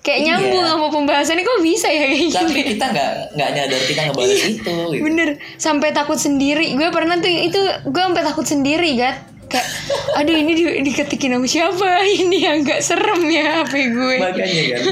Kayak 0.05 0.21
Iya. 0.21 0.27
nyambung 0.37 0.65
sama 0.69 0.87
pembahasannya 0.93 1.43
kok 1.43 1.61
bisa 1.65 1.89
ya 1.89 2.05
kayak 2.05 2.21
gitu. 2.29 2.37
tapi 2.37 2.61
kita 2.77 2.85
nggak 2.93 3.11
nggak 3.33 3.51
nyadar 3.57 3.81
kita 3.89 4.01
ngebales 4.05 4.43
itu 4.45 4.75
gitu. 4.93 5.01
Bener, 5.01 5.29
sampai 5.57 5.89
takut 5.91 6.21
sendiri. 6.21 6.77
Gue 6.77 6.93
pernah 6.93 7.17
tuh 7.17 7.33
itu 7.33 7.57
gue 7.89 8.03
sampai 8.05 8.21
takut 8.21 8.45
sendiri, 8.45 9.01
Gat. 9.01 9.17
Kayak, 9.45 9.69
aduh 10.15 10.37
ini 10.37 10.53
di, 10.53 10.65
diketikin 10.85 11.37
sama 11.37 11.49
siapa? 11.49 11.89
Ini 12.21 12.37
yang 12.37 12.57
gak 12.65 12.81
serem 12.81 13.23
ya 13.29 13.65
HP 13.65 13.73
gue. 13.93 14.17
makanya 14.21 14.63
kan 14.77 14.83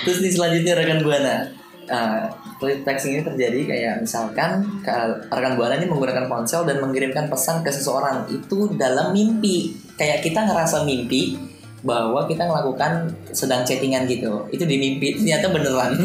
terus 0.00 0.18
di 0.18 0.30
selanjutnya 0.32 0.72
rekan 0.72 1.04
buana 1.04 1.44
uh, 1.86 2.24
sleep 2.56 2.80
texting 2.80 3.18
ini 3.18 3.22
terjadi 3.22 3.60
kayak 3.66 3.94
misalkan 4.00 4.64
rekan 5.28 5.54
buana 5.56 5.76
ini 5.76 5.84
menggunakan 5.84 6.28
ponsel 6.28 6.64
dan 6.64 6.80
mengirimkan 6.80 7.28
pesan 7.28 7.60
ke 7.60 7.68
seseorang 7.68 8.24
itu 8.28 8.72
dalam 8.76 9.12
mimpi 9.12 9.76
kayak 9.96 10.24
kita 10.24 10.44
ngerasa 10.44 10.84
mimpi 10.84 11.36
bahwa 11.80 12.24
kita 12.24 12.44
melakukan 12.44 12.92
sedang 13.28 13.62
chattingan 13.62 14.04
gitu 14.04 14.44
itu 14.50 14.62
di 14.62 14.76
mimpi 14.76 15.16
ternyata 15.16 15.48
beneran 15.48 15.92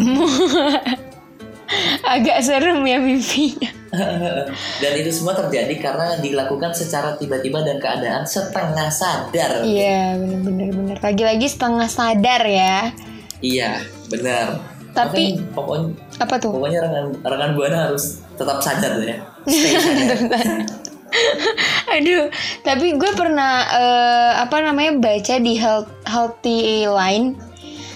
Agak 2.05 2.37
serem 2.39 2.85
ya 2.85 3.01
mimpinya. 3.01 3.69
dan 4.81 4.91
itu 4.93 5.09
semua 5.09 5.33
terjadi 5.33 5.73
karena 5.79 6.13
dilakukan 6.15 6.69
secara 6.71 7.17
tiba-tiba 7.17 7.65
dan 7.65 7.81
keadaan 7.81 8.21
setengah 8.23 8.85
sadar 8.87 9.65
Iya, 9.65 10.13
bener 10.15 10.39
bener 10.43 10.69
bener. 10.71 10.97
Lagi-lagi 11.01 11.47
setengah 11.47 11.87
sadar 11.87 12.41
ya. 12.45 12.93
iya 13.41 13.81
benar 14.07 14.61
Tapi- 14.93 15.35
Makanya 15.35 15.51
pokoknya 15.51 15.89
Apa 16.21 16.35
tuh? 16.37 16.51
Pokoknya 16.53 16.79
rekan 16.81 17.05
rekan 17.19 17.51
buana 17.51 17.77
harus 17.89 18.03
tetap 18.31 18.57
sadar 18.61 18.93
ya. 19.01 19.17
Stay 19.49 19.73
sadar. 19.75 20.45
Aduh, 21.95 22.27
tapi 22.61 22.95
gue 22.95 23.11
pernah 23.13 23.63
eh, 23.67 24.31
apa 24.39 24.57
namanya 24.59 24.97
baca 24.97 25.35
di 25.37 25.53
health, 25.55 25.89
healthy 26.05 26.85
line 26.85 27.37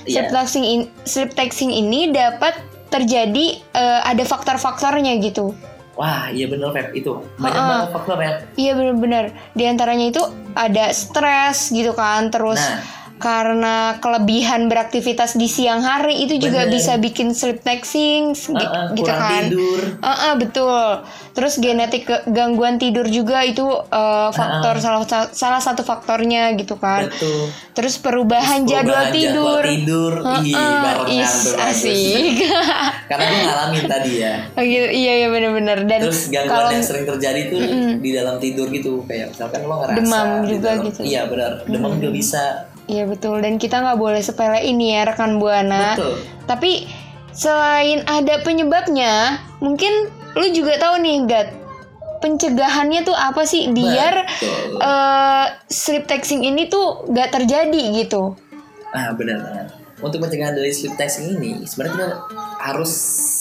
sleep 0.06 0.26
Iya. 0.26 0.34
texting 0.34 0.66
in, 0.66 0.82
sleep 1.04 1.32
texting 1.34 1.70
ini 1.70 2.10
dapat 2.10 2.58
terjadi 2.90 3.62
eh, 3.72 4.00
ada 4.02 4.24
faktor-faktornya 4.24 5.22
gitu. 5.22 5.54
Wah, 5.94 6.32
iya 6.32 6.48
bener 6.48 6.72
Feb 6.72 6.96
itu. 6.96 7.12
Banyak 7.36 7.54
Ha-ha. 7.54 7.70
banget 7.70 7.90
faktornya. 7.92 8.32
Iya 8.56 8.72
benar-benar. 8.72 9.24
Di 9.52 9.64
antaranya 9.68 10.06
itu 10.08 10.24
ada 10.56 10.96
stres 10.96 11.70
gitu 11.70 11.92
kan, 11.92 12.32
terus 12.32 12.58
Nah. 12.58 12.80
Karena 13.20 13.76
kelebihan 13.98 14.66
beraktivitas 14.66 15.36
di 15.36 15.46
siang 15.46 15.80
hari 15.80 16.24
itu 16.24 16.40
juga 16.40 16.64
Bener. 16.64 16.74
bisa 16.74 16.96
bikin 16.96 17.32
sleep 17.32 17.60
texting 17.60 18.32
gi- 18.32 18.56
Ha-ha, 18.56 18.92
gitu 18.92 19.06
kan. 19.06 19.44
tidur. 19.46 19.82
Heeh, 20.00 20.34
betul. 20.38 20.88
Terus 21.30 21.54
genetik 21.58 22.04
gangguan 22.26 22.76
tidur 22.76 23.04
juga 23.06 23.44
itu 23.44 23.62
eh, 23.86 24.30
faktor 24.30 24.80
salah 24.80 25.04
sa- 25.04 25.30
salah 25.30 25.60
satu 25.60 25.84
faktornya 25.84 26.56
gitu 26.56 26.76
kan. 26.76 27.06
Betul. 27.06 27.52
Terus 27.72 27.96
perubahan 27.96 28.64
Terus 28.64 28.72
jadwal 28.74 28.88
perubahan 29.06 29.14
tidur. 29.14 29.62
Jadwal 29.62 29.70
tidur. 29.70 30.14
Ih, 30.42 30.44
Heeh, 30.50 30.80
barengan 30.80 31.20
is, 31.20 31.36
asik. 31.54 32.36
Karena 33.10 33.24
gue 33.26 33.40
ngalamin 33.42 33.84
tadi 33.86 34.12
ya. 34.18 34.34
Oh 34.50 34.64
gitu, 34.64 34.88
iya 34.90 35.14
iya 35.18 35.28
benar-benar 35.28 35.84
dan 35.84 36.00
Terus 36.02 36.22
gangguan 36.28 36.56
kalau 36.56 36.70
yang 36.72 36.82
sering 36.82 37.04
terjadi 37.06 37.42
tuh 37.48 37.60
di 38.00 38.10
dalam 38.10 38.36
tidur 38.38 38.68
gitu 38.70 39.04
kayak 39.04 39.32
misalkan 39.32 39.60
lo 39.62 39.76
ngerasa 39.78 39.98
Demam 39.98 40.28
juga 40.46 40.70
dalam- 40.72 40.86
gitu. 40.86 41.00
Iya 41.02 41.22
benar, 41.26 41.52
demam 41.66 41.94
juga 41.94 42.12
bisa. 42.12 42.44
Iya 42.90 43.06
betul 43.06 43.46
dan 43.46 43.62
kita 43.62 43.86
nggak 43.86 44.02
boleh 44.02 44.18
sepele 44.26 44.66
ini 44.66 44.98
ya 44.98 45.06
rekan 45.06 45.38
buana. 45.38 45.94
Betul. 45.94 46.18
Tapi 46.50 46.72
selain 47.30 48.02
ada 48.10 48.42
penyebabnya, 48.42 49.38
mungkin 49.62 50.10
lu 50.34 50.50
juga 50.50 50.82
tahu 50.82 50.98
nih 51.06 51.18
Gat. 51.30 51.50
Pencegahannya 52.20 53.08
tuh 53.08 53.16
apa 53.16 53.48
sih 53.48 53.72
biar 53.72 54.28
Betul. 54.28 54.76
eh, 54.84 55.46
sleep 55.72 56.04
texting 56.04 56.44
ini 56.44 56.68
tuh 56.68 57.08
gak 57.14 57.32
terjadi 57.32 57.96
gitu. 57.96 58.36
Ah 58.92 59.14
benar 59.16 59.40
benar. 59.40 59.79
Untuk 60.00 60.24
pencegahan 60.24 60.56
dari 60.56 60.72
sleep 60.72 60.96
texting 60.96 61.36
ini 61.36 61.68
sebenarnya 61.68 61.96
kita 61.96 62.08
harus 62.60 62.92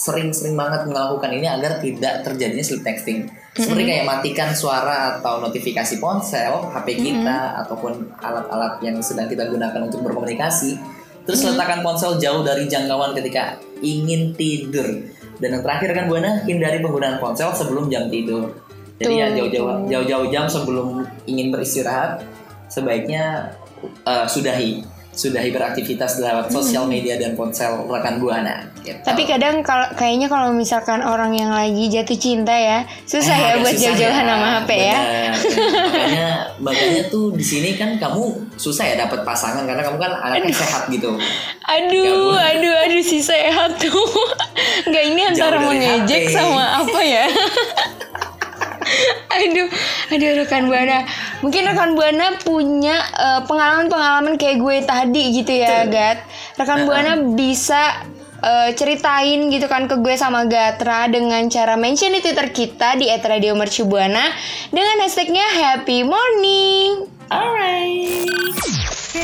sering-sering 0.03 0.55
banget 0.59 0.87
melakukan 0.87 1.31
ini 1.31 1.47
agar 1.47 1.79
tidak 1.79 2.23
terjadinya 2.27 2.63
sleep 2.63 2.83
texting. 2.83 3.31
Seperti 3.55 3.83
kayak 3.83 4.05
matikan 4.07 4.51
suara 4.55 5.19
atau 5.19 5.43
notifikasi 5.43 5.99
ponsel, 5.99 6.71
HP 6.71 6.99
kita 6.99 7.63
ataupun 7.65 8.11
alat-alat 8.19 8.79
yang 8.83 8.99
sedang 9.03 9.27
kita 9.27 9.47
gunakan 9.47 9.87
untuk 9.87 10.03
berkomunikasi. 10.03 10.79
Terus 11.27 11.43
letakkan 11.45 11.83
ponsel 11.83 12.17
jauh 12.19 12.41
dari 12.43 12.67
jangkauan 12.67 13.15
ketika 13.15 13.59
ingin 13.83 14.35
tidur. 14.35 14.87
Dan 15.39 15.59
yang 15.59 15.63
terakhir 15.63 15.95
kan 15.95 16.11
buana 16.11 16.43
hindari 16.43 16.83
penggunaan 16.83 17.19
ponsel 17.19 17.51
sebelum 17.55 17.87
jam 17.87 18.11
tidur. 18.11 18.51
Jadi 18.99 19.15
ya 19.15 19.31
jauh-jauh 19.31 19.87
jauh-jauh 19.87 20.27
jam 20.27 20.43
sebelum 20.51 21.07
ingin 21.23 21.55
beristirahat 21.55 22.19
sebaiknya 22.67 23.55
eh, 24.03 24.27
sudahi 24.27 24.98
sudahi 25.19 25.51
beraktivitas 25.51 26.23
lewat 26.23 26.47
sosial 26.47 26.87
media 26.87 27.19
dan 27.19 27.35
ponsel 27.35 27.83
rekan 27.83 28.23
buana. 28.23 28.63
Gitu. 28.79 28.95
Tapi 29.03 29.27
kadang 29.27 29.59
kalau 29.59 29.91
kayaknya 29.93 30.31
kalau 30.31 30.55
misalkan 30.55 31.03
orang 31.03 31.35
yang 31.35 31.51
lagi 31.51 31.91
jatuh 31.91 32.15
cinta 32.15 32.55
ya 32.55 32.87
susah 33.03 33.35
Eh, 33.35 33.43
ya 33.43 33.53
buat 33.59 33.75
jauh-jauhan 33.75 34.23
sama 34.23 34.47
HP 34.63 34.69
ya. 34.79 34.95
Benar. 34.95 35.35
makanya 35.91 36.27
makanya 36.65 37.01
tuh 37.11 37.35
di 37.35 37.43
sini 37.43 37.75
kan 37.75 37.99
kamu 37.99 38.47
susah 38.55 38.87
ya 38.87 38.95
dapat 39.03 39.27
pasangan 39.27 39.67
karena 39.67 39.83
kamu 39.83 39.99
kan 39.99 40.11
anak 40.23 40.39
yang 40.39 40.55
sehat 40.55 40.87
gitu. 40.87 41.11
Aduh, 41.67 42.31
Gak 42.31 42.47
aduh, 42.55 42.75
aduh 42.87 43.03
si 43.03 43.19
sehat 43.19 43.75
tuh. 43.75 44.07
Enggak 44.87 45.03
ini 45.03 45.21
antara 45.27 45.59
mengejek 45.59 46.31
HP. 46.31 46.31
sama 46.31 46.79
apa 46.79 46.99
ya? 47.03 47.27
aduh, 49.35 49.67
aduh 50.09 50.29
rekan 50.39 50.65
buana. 50.65 51.05
Mungkin 51.39 51.61
rekan 51.71 51.95
buana 51.95 52.35
punya 52.43 52.99
eh, 53.15 53.41
pengalaman-pengalaman 53.47 54.35
kayak 54.35 54.57
gue 54.59 54.77
tadi 54.83 55.23
gitu 55.39 55.53
ya, 55.55 55.87
Gat. 55.87 56.27
Rekan 56.59 56.83
buana 56.83 57.15
bisa 57.35 58.03
eh, 58.43 58.69
ceritain 58.75 59.47
gitu 59.47 59.71
kan 59.71 59.87
ke 59.87 59.95
gue 60.03 60.15
sama 60.19 60.43
Gatra 60.51 61.07
dengan 61.07 61.47
cara 61.47 61.79
mention 61.79 62.11
di 62.11 62.19
Twitter 62.19 62.51
kita 62.51 62.99
di 62.99 63.07
@radiomercubuana 63.07 64.25
dengan 64.71 64.95
hashtagnya 64.99 65.47
Happy 65.55 66.03
Morning. 66.03 67.07
Alright. 67.31 68.27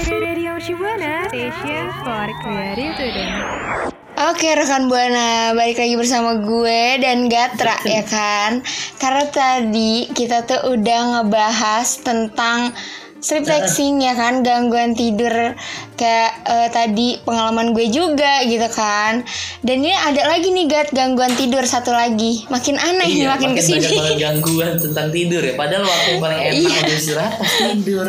Radio 0.05 0.57
Shibuana, 0.57 1.27
station 1.29 1.85
for 2.01 2.27
creative 2.41 2.95
today. 2.97 4.04
Oke 4.15 4.47
rekan 4.55 4.87
Buana, 4.87 5.51
balik 5.51 5.75
lagi 5.75 5.99
bersama 5.99 6.39
gue 6.39 7.03
dan 7.03 7.27
Gatra 7.27 7.75
ya 7.83 7.99
kan 7.99 8.63
Karena 8.95 9.27
tadi 9.27 10.07
kita 10.07 10.47
tuh 10.47 10.71
udah 10.71 11.01
ngebahas 11.19 11.99
tentang 11.99 12.71
sleep 13.19 13.43
texting 13.43 13.99
ya 13.99 14.15
kan 14.15 14.39
Gangguan 14.39 14.95
tidur 14.95 15.59
kayak 15.99 16.31
eh, 16.47 16.69
tadi 16.71 17.19
pengalaman 17.27 17.75
gue 17.75 17.91
juga 17.91 18.39
gitu 18.47 18.71
kan 18.71 19.27
Dan 19.59 19.83
ini 19.83 19.91
ada 19.91 20.31
lagi 20.31 20.47
nih 20.47 20.71
Gat, 20.71 20.95
gangguan 20.95 21.35
tidur 21.35 21.67
satu 21.67 21.91
lagi 21.91 22.47
Makin 22.47 22.79
aneh 22.79 23.11
nih 23.11 23.27
Iya, 23.27 23.35
makin 23.35 23.51
makin 23.51 23.59
ke 23.59 23.61
sini 23.67 23.99
banyak 23.99 24.15
gangguan 24.15 24.71
tentang 24.79 25.11
tidur 25.11 25.43
ya. 25.43 25.59
Padahal 25.59 25.83
waktu 25.83 26.11
paling 26.23 26.39
enak 26.39 26.55
Iya. 26.55 26.81
istirahat 26.87 27.35
tidur. 27.43 28.07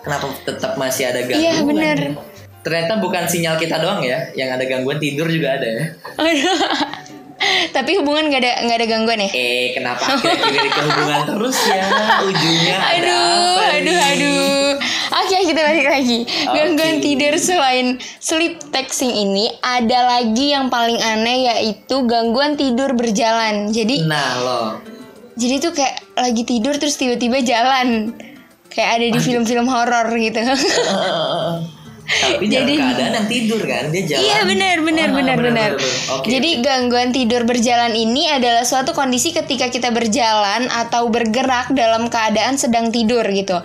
Kenapa 0.00 0.32
tetap 0.48 0.80
masih 0.80 1.12
ada 1.12 1.20
gangguan? 1.20 1.44
Iya, 1.44 1.52
bener. 1.60 1.98
Ternyata 2.62 3.02
bukan 3.02 3.26
sinyal 3.26 3.58
kita 3.58 3.82
doang 3.82 4.02
ya, 4.06 4.30
yang 4.38 4.54
ada 4.54 4.62
gangguan 4.66 5.02
tidur 5.02 5.26
juga 5.26 5.58
ada 5.58 5.66
ya. 5.66 5.84
Tapi 7.74 7.98
hubungan 7.98 8.30
gak 8.30 8.38
ada 8.38 8.52
nggak 8.62 8.78
ada 8.78 8.86
gangguan 8.86 9.18
ya? 9.18 9.30
Eh, 9.34 9.74
kenapa 9.74 10.14
akhirnya 10.14 10.70
ke 10.70 10.82
hubungan 10.86 11.20
terus 11.26 11.58
ya? 11.66 11.84
Ujungnya 12.22 12.76
ada 12.78 12.94
Aduh, 13.02 13.58
apa 13.58 13.64
aduh, 13.66 13.82
nih? 13.82 13.98
aduh. 13.98 14.72
Oke 15.12 15.36
kita 15.44 15.60
balik 15.60 15.86
lagi 15.92 16.18
Gangguan 16.48 16.96
Oke. 16.98 17.04
tidur 17.04 17.34
selain 17.36 18.00
sleep 18.16 18.56
texting 18.72 19.12
ini 19.12 19.52
Ada 19.60 20.08
lagi 20.08 20.56
yang 20.56 20.72
paling 20.72 20.96
aneh 20.96 21.52
yaitu 21.52 22.08
gangguan 22.08 22.56
tidur 22.56 22.96
berjalan 22.96 23.68
Jadi 23.68 24.08
Nah 24.08 24.30
lo 24.40 24.62
jadi 25.32 25.64
tuh 25.64 25.72
kayak 25.72 25.96
lagi 26.12 26.44
tidur 26.44 26.76
terus 26.76 27.00
tiba-tiba 27.00 27.40
jalan 27.40 28.12
Kayak 28.68 28.90
ada 29.00 29.06
di 29.16 29.20
film-film 29.20 29.64
horor 29.68 30.08
gitu 30.16 30.40
Tapi 32.02 32.44
Jadi- 32.44 32.76
keadaan 32.76 33.12
yang 33.14 33.26
tidur 33.26 33.62
kan 33.62 33.88
Dia 33.88 34.02
jalan 34.04 34.22
Iya 34.22 34.38
benar 34.44 34.76
benar 34.78 35.00
Ah, 35.02 35.14
benar 35.14 35.38
benar. 35.40 35.70
Oke, 36.12 36.28
Jadi 36.28 36.60
gangguan 36.60 37.10
tidur 37.10 37.42
berjalan 37.42 37.92
ini 37.92 38.28
adalah 38.28 38.62
suatu 38.62 38.92
kondisi 38.92 39.30
ketika 39.30 39.66
kita 39.66 39.88
berjalan 39.88 40.68
atau 40.68 41.08
bergerak 41.08 41.70
dalam 41.70 42.06
keadaan 42.06 42.54
sedang 42.54 42.88
tidur 42.88 43.24
gitu. 43.24 43.58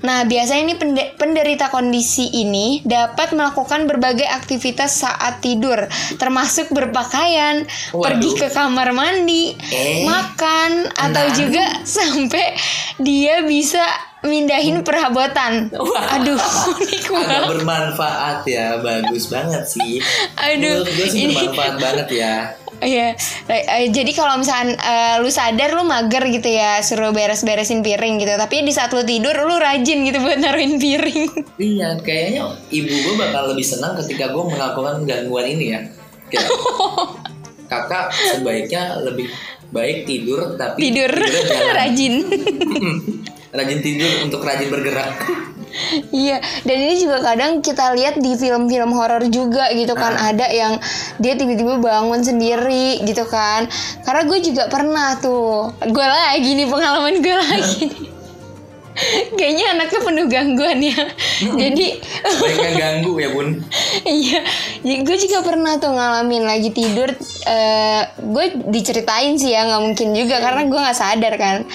Nah 0.00 0.22
biasanya 0.22 0.62
ini 0.62 0.74
pende- 0.74 1.10
penderita 1.14 1.68
kondisi 1.68 2.30
ini 2.32 2.78
dapat 2.82 3.32
melakukan 3.32 3.84
berbagai 3.84 4.24
aktivitas 4.24 5.00
saat 5.00 5.40
tidur, 5.40 5.88
termasuk 6.14 6.70
berpakaian, 6.70 7.64
Waduh. 7.90 8.02
pergi 8.04 8.30
ke 8.34 8.48
kamar 8.48 8.90
mandi, 8.90 9.54
Eh, 9.54 10.04
makan, 10.04 10.86
atau 10.90 11.24
juga 11.32 11.64
sampai 11.82 12.54
dia 12.96 13.42
bisa 13.42 13.82
mindahin 14.24 14.80
perabotan. 14.80 15.68
Wah. 15.70 16.16
Aduh, 16.16 16.40
unik 16.74 17.04
Agak 17.04 17.12
banget. 17.14 17.42
bermanfaat 17.50 18.40
ya 18.44 18.66
Bagus 18.78 19.24
banget 19.26 19.64
sih 19.66 20.00
Aduh, 20.34 20.80
Menurut 20.80 20.88
gue 20.90 21.06
sih 21.06 21.20
ini- 21.22 21.36
bermanfaat 21.36 21.74
banget 21.76 22.08
ya 22.10 22.34
Iya, 22.76 23.14
Eh, 23.46 23.62
eh, 23.62 23.86
jadi 23.88 24.12
kalau 24.12 24.36
misalkan 24.36 24.74
eh, 24.74 25.16
lu 25.16 25.30
sadar 25.30 25.72
lu 25.72 25.84
mager 25.84 26.20
gitu 26.26 26.44
ya 26.46 26.80
suruh 26.80 27.12
beres-beresin 27.12 27.80
piring 27.80 28.18
gitu, 28.18 28.34
tapi 28.34 28.60
di 28.60 28.72
saat 28.72 28.90
lu 28.90 29.00
tidur 29.00 29.32
lu 29.38 29.56
rajin 29.56 30.02
gitu 30.02 30.18
buat 30.18 30.36
naruhin 30.36 30.76
piring. 30.76 31.22
Iya, 31.70 31.96
kayaknya 31.98 32.44
ibu 32.68 32.90
gue 32.90 33.14
bakal 33.16 33.48
lebih 33.48 33.62
senang 33.62 33.94
ketika 33.96 34.28
gue 34.28 34.44
melakukan 34.44 35.00
gangguan 35.02 35.46
ini 35.48 35.66
ya. 35.70 35.80
Kayak, 36.28 36.50
kakak 37.70 38.06
sebaiknya 38.10 39.00
lebih 39.00 39.30
baik 39.70 40.04
tidur 40.04 40.52
tapi 40.54 40.76
tidur 40.82 41.08
rajin. 41.70 42.14
Rajin 43.54 43.80
tidur 43.80 44.10
untuk 44.26 44.42
rajin 44.42 44.68
bergerak. 44.68 45.14
Iya, 46.14 46.38
dan 46.62 46.76
ini 46.78 46.94
juga 47.02 47.18
kadang 47.18 47.58
kita 47.58 47.98
lihat 47.98 48.18
di 48.18 48.38
film-film 48.38 48.94
horor 48.94 49.26
juga 49.26 49.66
gitu 49.74 49.94
kan 49.98 50.14
Ah. 50.14 50.30
ada 50.30 50.46
yang 50.46 50.78
dia 51.18 51.34
tiba-tiba 51.34 51.82
bangun 51.82 52.22
sendiri 52.22 53.02
gitu 53.02 53.26
kan. 53.26 53.66
Karena 54.06 54.22
gue 54.22 54.38
juga 54.38 54.70
pernah 54.70 55.18
tuh, 55.18 55.74
gue 55.82 56.06
lagi 56.06 56.50
nih 56.54 56.68
pengalaman 56.70 57.18
gue 57.18 57.34
lagi. 57.34 57.82
nih. 57.90 58.12
Kayaknya 59.34 59.64
anaknya 59.74 60.00
penuh 60.06 60.26
gangguan 60.30 60.78
ya. 60.78 61.02
Jadi 61.42 61.86
Baiknya 62.38 62.72
ganggu 62.78 63.12
ya 63.18 63.28
bun. 63.34 63.48
Iya, 64.06 64.46
jadi 64.86 64.96
gue 65.02 65.16
juga 65.18 65.38
pernah 65.42 65.74
tuh 65.82 65.90
ngalamin 65.90 66.46
lagi 66.46 66.70
tidur. 66.70 67.10
eh 67.44 68.02
gue 68.22 68.44
diceritain 68.70 69.34
sih 69.34 69.50
ya, 69.52 69.66
nggak 69.66 69.82
mungkin 69.82 70.08
juga 70.14 70.38
karena 70.38 70.62
gue 70.70 70.78
nggak 70.78 70.96
sadar 70.96 71.34
kan. 71.34 71.66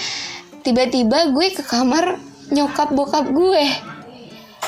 Tiba-tiba 0.61 1.31
gue 1.31 1.47
ke 1.55 1.63
kamar 1.63 2.19
nyokap 2.51 2.91
bokap 2.93 3.29
gue. 3.31 3.65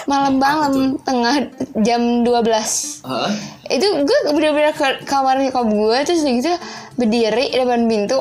Malam-malam 0.10 0.98
tengah 1.06 1.54
jam 1.86 2.26
12 2.26 3.06
Hah? 3.06 3.30
itu 3.70 3.86
gue 4.02 4.18
bener-bener 4.34 4.74
ke 4.74 5.06
kamar 5.06 5.38
nyokap 5.38 5.68
gue 5.70 5.98
terus 6.04 6.26
udah 6.26 6.34
gitu 6.42 6.52
berdiri 6.98 7.54
depan 7.54 7.86
pintu 7.86 8.18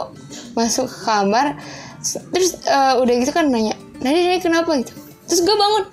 masuk 0.54 0.86
ke 0.86 0.98
kamar. 1.08 1.56
Terus 2.04 2.60
eh, 2.64 2.94
udah 3.00 3.14
gitu 3.20 3.32
kan 3.32 3.48
nanya 3.48 3.76
Nadi 4.00 4.20
Nadi 4.28 4.40
kenapa? 4.40 4.72
Gitu. 4.80 4.92
Terus 5.28 5.40
gue 5.44 5.56
bangun 5.56 5.84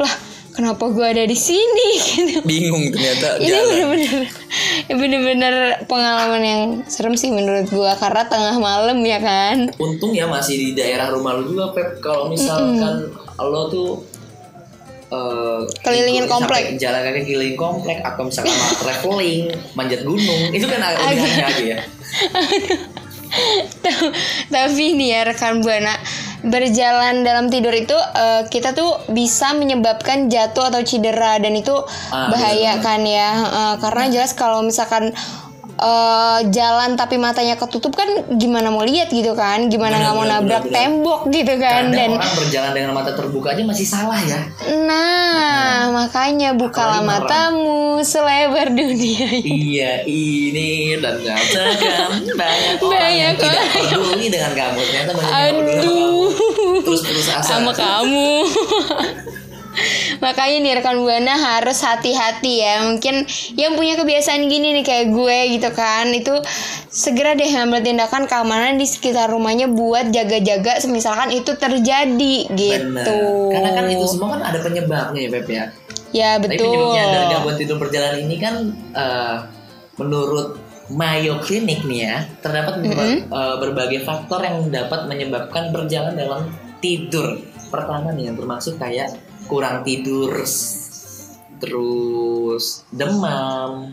lah 0.00 0.14
kenapa 0.50 0.90
gue 0.90 1.06
ada 1.06 1.24
di 1.24 1.38
sini? 1.38 1.88
Gitu. 2.20 2.42
Bingung 2.44 2.90
ternyata 2.92 3.38
ini 3.38 3.54
bener-bener 3.54 4.22
bener-bener 4.90 5.54
pengalaman 5.86 6.42
yang 6.42 6.62
serem 6.86 7.14
sih 7.14 7.30
menurut 7.30 7.70
gue 7.70 7.92
karena 7.98 8.22
tengah 8.26 8.56
malam 8.58 8.98
ya 9.02 9.18
kan? 9.22 9.70
Untung 9.78 10.12
ya 10.12 10.26
masih 10.26 10.58
di 10.58 10.68
daerah 10.76 11.10
rumah 11.10 11.38
lu 11.38 11.54
juga 11.54 11.72
Pep. 11.72 12.02
Kalau 12.02 12.28
misalkan 12.28 13.10
lo 13.40 13.62
tuh 13.72 13.90
eh, 15.10 15.60
Kelilingin 15.82 16.26
komplek. 16.30 16.78
jalan 16.78 17.00
kaki 17.02 17.20
keliling 17.26 17.58
komplek 17.58 17.98
atau 18.04 18.22
misalkan 18.28 18.54
traveling 18.82 19.50
manjat 19.74 20.04
gunung 20.06 20.42
itu 20.54 20.66
kan 20.68 20.80
agak 20.80 21.02
aneh 21.02 21.34
lagi 21.40 21.64
ya 21.74 21.78
tapi 24.52 24.94
nih 24.94 25.08
ya 25.10 25.20
rekan 25.24 25.60
buana 25.60 25.94
berjalan 26.42 27.20
dalam 27.20 27.46
tidur 27.46 27.70
itu 27.70 27.92
eh, 27.94 28.42
kita 28.48 28.72
tuh 28.72 28.96
bisa 29.08 29.52
menyebabkan 29.52 30.26
jatuh 30.26 30.68
atau 30.68 30.80
cedera 30.80 31.36
dan 31.36 31.52
itu 31.52 31.74
Ah, 32.08 32.28
bahaya 32.28 32.74
benar-benar. 32.74 32.82
kan 32.82 33.00
ya 33.02 33.28
Eh, 33.50 33.74
karena 33.78 34.04
jelas 34.10 34.32
kalau 34.32 34.60
misalkan 34.60 35.12
eh, 35.80 36.38
jalan 36.48 36.94
tapi 36.94 37.16
matanya 37.16 37.56
ketutup 37.56 37.92
kan 37.92 38.06
gimana 38.30 38.68
mau 38.68 38.80
lihat 38.80 39.08
gitu 39.08 39.32
kan 39.32 39.66
gimana 39.66 39.96
nggak 39.96 40.12
mau 40.12 40.22
nabrak 40.22 40.64
benar. 40.64 40.74
tembok 40.76 41.20
gitu 41.28 41.54
kan 41.56 41.88
kadang 41.88 41.96
dan 41.96 42.10
orang 42.14 42.34
berjalan 42.36 42.70
dengan 42.70 42.90
mata 42.92 43.10
terbuka 43.12 43.48
aja 43.50 43.62
masih 43.62 43.86
salah 43.86 44.20
ya 44.20 44.40
nah 44.84 45.88
makanya 45.90 46.52
bukalah 46.52 47.00
Apalagi 47.00 47.24
matamu 47.24 47.80
selebar 48.02 48.68
dunia. 48.68 49.28
Iya 49.34 49.92
ini 50.04 50.70
dan 50.96 51.16
katakan 51.16 52.10
banyak 52.40 52.76
orang 52.76 52.92
Banyak 52.92 53.16
yang 53.16 53.34
tidak 53.36 53.56
orang. 53.58 53.72
peduli 53.88 54.26
dengan 54.28 54.52
kamu 54.52 54.78
ternyata 54.80 55.10
banyak 55.10 55.30
yang 55.30 55.54
peduli 55.56 55.80
Aduh. 55.80 56.28
kamu 56.28 56.80
terus 56.82 57.02
terus 57.02 57.26
asa 57.28 57.42
sama 57.56 57.72
kamu. 57.72 58.30
Makanya 60.20 60.56
nih 60.60 60.72
rekan 60.80 61.00
buana 61.00 61.34
harus 61.36 61.80
hati-hati 61.80 62.60
ya. 62.60 62.84
Mungkin 62.84 63.24
yang 63.56 63.74
punya 63.74 63.96
kebiasaan 63.96 64.46
gini 64.46 64.76
nih 64.80 64.84
kayak 64.84 65.06
gue 65.12 65.38
gitu 65.56 65.70
kan, 65.72 66.12
itu 66.12 66.36
segera 66.92 67.32
deh 67.32 67.48
ambil 67.48 67.80
tindakan 67.80 68.28
keamanan 68.28 68.76
di 68.76 68.84
sekitar 68.84 69.32
rumahnya 69.32 69.72
buat 69.72 70.12
jaga-jaga 70.12 70.76
semisalkan 70.82 71.32
itu 71.32 71.56
terjadi 71.56 72.36
gitu. 72.52 72.92
Benar. 72.92 73.06
Karena 73.52 73.70
kan 73.72 73.84
itu 73.88 74.06
semua 74.06 74.28
kan 74.36 74.40
ada 74.44 74.58
penyebabnya 74.60 75.20
ya 75.24 75.30
Beb 75.32 75.48
ya. 75.48 75.64
Ya 76.10 76.30
Tapi 76.36 76.58
betul. 76.58 76.66
penyebabnya 76.68 77.04
dari 77.06 77.26
gangguan 77.30 77.56
tidur 77.56 77.76
berjalan 77.78 78.14
ini 78.26 78.36
kan 78.36 78.54
eh, 78.92 79.36
menurut 79.96 80.48
Mayo 80.90 81.38
Clinic 81.38 81.86
nih 81.86 81.98
ya 82.02 82.16
terdapat 82.42 82.82
ber- 82.82 83.22
eh, 83.30 83.56
berbagai 83.62 84.02
faktor 84.02 84.42
yang 84.42 84.66
dapat 84.68 85.06
menyebabkan 85.06 85.70
berjalan 85.70 86.18
dalam 86.18 86.50
tidur. 86.82 87.38
Pertama 87.70 88.10
nih 88.10 88.28
yang 88.28 88.36
termasuk 88.36 88.74
kayak 88.82 89.14
kurang 89.50 89.82
tidur, 89.82 90.46
terus 91.58 92.86
demam, 92.94 93.90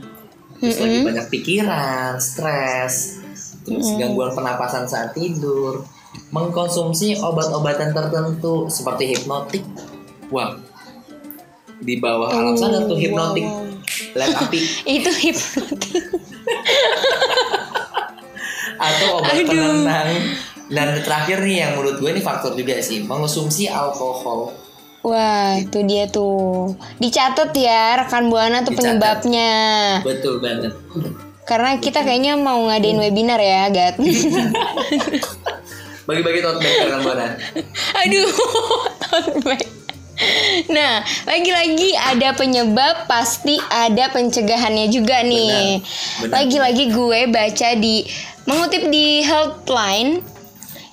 terus 0.62 0.78
lagi 0.78 0.98
banyak 1.02 1.28
pikiran, 1.34 2.22
stres, 2.22 3.20
terus 3.66 3.90
gangguan 3.98 4.38
pernapasan 4.38 4.86
saat 4.86 5.18
tidur, 5.18 5.82
mengkonsumsi 6.30 7.18
obat-obatan 7.20 7.98
tertentu 7.98 8.70
seperti 8.70 9.18
hipnotik. 9.18 9.66
Wah, 10.30 10.62
di 11.82 11.98
bawah 11.98 12.30
alam 12.30 12.54
sadar 12.54 12.86
tuh 12.86 13.02
hipnotik, 13.02 13.50
led 14.14 14.32
api 14.38 14.60
Itu 15.02 15.10
hipnotis. 15.10 16.06
atau 18.78 19.08
obat 19.22 19.34
Aduh. 19.34 19.50
penenang. 19.50 20.12
Dan 20.68 21.00
terakhir 21.00 21.48
nih 21.48 21.64
yang 21.64 21.72
menurut 21.80 21.96
gue 22.04 22.10
ini 22.12 22.20
faktor 22.20 22.52
juga 22.52 22.76
sih, 22.84 23.00
mengonsumsi 23.08 23.72
alkohol. 23.72 24.52
Wah, 25.08 25.56
itu 25.56 25.80
dia 25.88 26.04
tuh. 26.12 26.76
Dicatat 27.00 27.56
ya 27.56 28.04
rekan 28.04 28.28
buana 28.28 28.68
tuh 28.68 28.76
Dicatat. 28.76 28.76
penyebabnya. 28.76 29.52
Betul 30.04 30.44
banget. 30.44 30.76
Karena 31.48 31.80
kita 31.80 32.04
kayaknya 32.04 32.36
mau 32.36 32.68
ngadain 32.68 33.00
webinar 33.00 33.40
ya, 33.40 33.72
Gat. 33.72 33.96
Bagi-bagi 36.08 36.40
tote 36.44 36.60
bag 36.60 36.92
kan 36.92 37.00
buana. 37.04 37.28
Aduh, 38.04 38.32
tote 39.00 39.40
bag. 39.48 39.64
Nah, 40.68 41.08
lagi-lagi 41.24 41.96
ada 41.96 42.36
penyebab, 42.36 43.08
pasti 43.08 43.56
ada 43.72 44.12
pencegahannya 44.12 44.92
juga 44.92 45.24
nih. 45.24 45.80
Lagi-lagi 46.28 46.92
gue 46.92 47.32
baca 47.32 47.70
di 47.80 48.04
mengutip 48.44 48.92
di 48.92 49.24
Healthline 49.24 50.20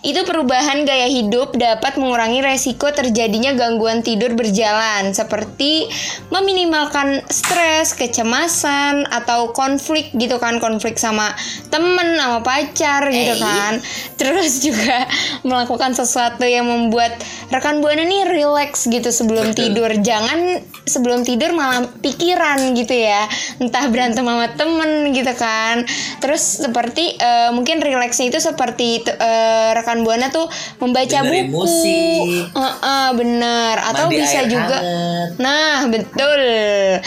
itu 0.04 0.20
perubahan 0.28 0.84
gaya 0.84 1.08
hidup 1.08 1.56
dapat 1.56 1.96
mengurangi 1.96 2.44
resiko 2.44 2.92
terjadinya 2.92 3.56
gangguan 3.56 4.04
tidur 4.04 4.36
berjalan 4.36 5.16
seperti 5.16 5.88
meminimalkan 6.28 7.24
stres, 7.32 7.96
kecemasan 7.96 9.08
atau 9.08 9.56
konflik 9.56 10.12
gitu 10.12 10.36
kan, 10.36 10.60
konflik 10.60 11.00
sama 11.00 11.32
temen 11.72 12.20
sama 12.20 12.44
pacar 12.44 13.08
gitu 13.08 13.32
Eh. 13.32 13.40
kan. 13.40 13.72
Terus 14.20 14.60
juga 14.60 15.08
melakukan 15.40 15.96
sesuatu 15.96 16.44
yang 16.44 16.68
membuat 16.68 17.16
rekan 17.48 17.80
buana 17.80 18.04
nih 18.04 18.28
relax 18.28 18.84
gitu 18.84 19.08
sebelum 19.08 19.56
Betul. 19.56 19.72
tidur. 19.72 19.90
Jangan 20.04 20.60
sebelum 20.84 21.24
tidur 21.24 21.56
malah 21.56 21.88
pikiran 22.04 22.76
gitu 22.76 22.92
ya. 22.92 23.24
Entah 23.56 23.88
berantem 23.88 24.20
sama 24.20 24.52
temen 24.52 25.16
gitu 25.16 25.32
kan. 25.32 25.88
Terus 26.20 26.60
seperti 26.60 27.16
eh, 27.16 27.50
mungkin 27.56 27.80
relaxnya 27.80 28.28
itu 28.28 28.36
seperti 28.36 29.00
eh, 29.08 29.70
rekan 29.72 29.93
rekan 29.94 30.02
buana 30.02 30.26
tuh 30.28 30.50
membaca 30.82 31.06
Dengerin 31.06 31.46
buku. 31.46 31.62
musik. 31.62 32.50
Heeh, 32.50 33.08
bener. 33.14 33.74
Atau 33.78 34.04
Mandi 34.04 34.18
bisa 34.18 34.38
air 34.42 34.50
juga. 34.50 34.78
hangat. 34.82 35.28
Nah, 35.38 35.76
betul. 35.86 36.40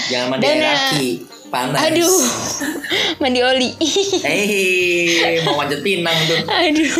Jangan 0.07 0.27
mandi 0.31 0.43
Dan, 0.47 0.55
air 0.55 0.63
eh, 0.63 0.77
aki, 0.87 1.07
panas. 1.51 1.79
Aduh, 1.83 2.19
mandi 3.21 3.39
oli. 3.43 3.69
Hei, 4.23 5.35
mau 5.45 5.59
manjat 5.59 5.83
pinang 5.83 6.15
tuh. 6.25 6.39
Aduh, 6.47 6.95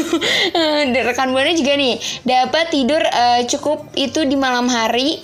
Eh, 0.52 0.82
dan 0.92 1.04
rekan 1.06 1.32
buana 1.32 1.56
juga 1.56 1.74
nih 1.74 1.96
dapat 2.22 2.68
tidur 2.68 3.00
eh, 3.00 3.48
cukup 3.48 3.88
itu 3.96 4.28
di 4.28 4.36
malam 4.36 4.68
hari. 4.68 5.24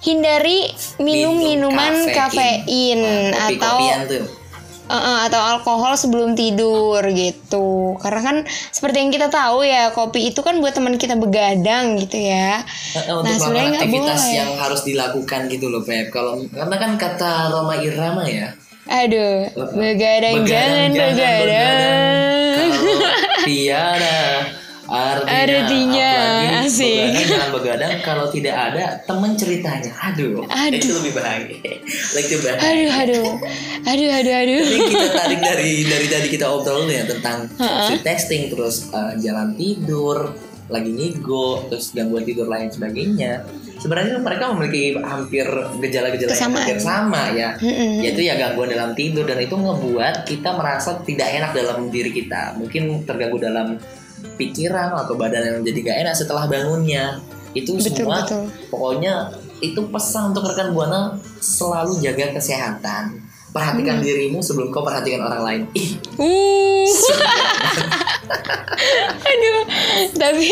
Hindari 0.00 0.64
minum 0.96 1.36
Minum 1.36 1.68
minuman 1.68 1.92
kafein, 2.08 3.04
Nah, 3.30 3.52
atau 3.52 3.76
kopi-kopian 3.76 4.00
eh, 4.90 4.98
eh, 5.00 5.18
atau 5.24 5.38
alkohol 5.38 5.94
sebelum 5.94 6.34
tidur 6.34 6.98
gitu. 7.06 7.94
Karena 7.96 8.20
kan 8.20 8.36
seperti 8.68 8.96
yang 8.98 9.10
kita 9.10 9.30
tahu 9.30 9.62
ya 9.62 9.88
kopi 9.90 10.28
itu 10.28 10.40
kan 10.40 10.58
buat 10.58 10.74
teman 10.74 10.98
kita 10.98 11.14
begadang 11.14 11.94
gitu 11.96 12.18
ya. 12.18 12.66
Untuk 13.06 13.22
Nah, 13.22 13.38
sebenarnya 13.38 13.68
nggak 13.70 13.84
aktivitas 13.86 14.20
boleh. 14.20 14.34
yang 14.34 14.50
harus 14.58 14.80
dilakukan 14.82 15.40
gitu 15.46 15.66
loh 15.66 15.80
Pep. 15.80 16.10
Kalau 16.10 16.42
karena 16.44 16.76
kan 16.76 16.92
kata 16.96 17.32
Roma 17.48 17.78
Irama 17.78 18.26
ya, 18.26 18.50
Aduh, 18.90 19.46
begadang, 19.70 20.42
jangan 20.42 20.90
begadang. 20.90 22.70
Kalau 22.74 22.98
tiada 23.46 24.18
artinya, 24.90 25.62
Artinya, 25.62 26.10
apalagi 26.10 26.66
asik. 26.66 26.98
begadang 26.98 27.26
jangan 27.30 27.50
begadang 27.54 27.92
kalau 28.02 28.26
tidak 28.26 28.56
ada 28.58 28.84
teman 29.06 29.30
ceritanya. 29.38 29.92
Aduh, 30.02 30.42
Aduh. 30.50 30.76
itu 30.82 30.90
lebih 30.98 31.12
bahagia. 31.14 31.72
Lebih 32.18 32.36
bahagia. 32.42 32.66
Aduh, 32.66 32.90
aduh, 32.90 33.28
aduh, 33.86 34.08
aduh, 34.18 34.34
aduh. 34.34 34.60
Tapi 34.66 34.82
kita 34.90 35.08
tarik 35.14 35.40
dari 35.40 35.72
dari 35.86 36.06
tadi 36.10 36.26
kita 36.28 36.46
obrolin 36.50 36.90
ya 36.90 37.04
tentang 37.06 37.46
sleep 37.86 38.02
texting 38.02 38.50
terus 38.50 38.90
eh, 38.90 39.14
jalan 39.22 39.54
tidur, 39.54 40.34
lagi 40.66 40.90
ngigo, 40.90 41.70
terus 41.70 41.94
gangguan 41.94 42.26
tidur 42.26 42.50
lain 42.50 42.66
sebagainya. 42.68 43.46
Sebenarnya 43.80 44.20
mereka 44.20 44.52
memiliki 44.52 44.92
hampir 45.00 45.46
gejala-gejala 45.80 46.36
yang 46.36 46.52
hampir 46.52 46.76
sama 46.76 47.32
ya, 47.32 47.56
Mm-mm. 47.56 48.04
yaitu 48.04 48.28
ya 48.28 48.36
gangguan 48.36 48.68
dalam 48.68 48.92
tidur 48.92 49.24
dan 49.24 49.40
itu 49.40 49.56
ngebuat 49.56 50.28
kita 50.28 50.52
merasa 50.52 51.00
tidak 51.00 51.30
enak 51.32 51.56
dalam 51.56 51.88
diri 51.88 52.12
kita. 52.12 52.60
Mungkin 52.60 53.08
terganggu 53.08 53.40
dalam 53.40 53.80
pikiran 54.38 54.94
atau 54.96 55.14
badan 55.16 55.42
yang 55.42 55.56
menjadi 55.62 55.78
gak 55.86 55.98
enak 56.06 56.14
setelah 56.16 56.44
bangunnya. 56.46 57.20
Itu 57.50 57.74
Betul, 57.76 58.06
semua 58.06 58.22
betul. 58.22 58.46
pokoknya 58.70 59.14
itu 59.60 59.80
pesan 59.90 60.30
untuk 60.32 60.46
rekan 60.48 60.70
buana 60.72 61.18
selalu 61.42 61.98
jaga 62.00 62.32
kesehatan. 62.36 63.20
Perhatikan 63.50 63.98
dirimu 63.98 64.38
sebelum 64.38 64.70
kau 64.70 64.86
perhatikan 64.86 65.26
orang 65.26 65.42
lain. 65.42 65.62
Ih, 65.74 65.98
Uh. 66.14 66.86
Aduh, 69.30 69.60
tapi 70.14 70.50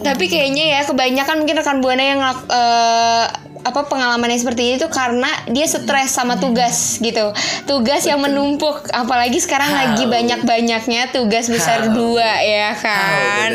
tapi 0.00 0.24
kayaknya 0.30 0.78
ya 0.78 0.80
kebanyakan 0.86 1.42
mungkin 1.42 1.56
rekan 1.58 1.78
buana 1.82 2.04
yang 2.06 2.20
eh, 2.22 3.24
apa 3.66 3.90
pengalamannya 3.90 4.38
seperti 4.38 4.62
ini 4.70 4.76
tuh 4.78 4.86
karena 4.86 5.26
dia 5.50 5.66
stres 5.66 6.14
sama 6.14 6.38
tugas 6.38 7.02
gitu. 7.02 7.34
Tugas 7.66 8.06
yang 8.06 8.22
menumpuk, 8.22 8.86
apalagi 8.94 9.42
sekarang 9.42 9.74
How? 9.74 9.78
lagi 9.82 10.06
banyak-banyaknya 10.06 11.10
tugas 11.10 11.50
besar 11.50 11.90
How? 11.90 11.94
dua 11.98 12.30
ya 12.46 12.70
kan. 12.78 13.50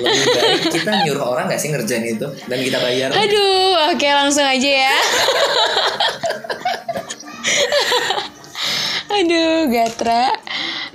baik 0.00 0.72
kita 0.72 0.90
nyuruh 1.04 1.36
orang 1.36 1.52
gak 1.52 1.60
sih 1.60 1.68
ngerjain 1.68 2.08
itu 2.08 2.24
dan 2.48 2.58
kita 2.64 2.80
bayar. 2.80 3.12
Aduh, 3.12 3.92
oke 3.92 4.08
langsung 4.08 4.48
aja 4.48 4.70
ya. 4.88 4.96
Aduh, 9.12 9.68
Gatra. 9.68 10.32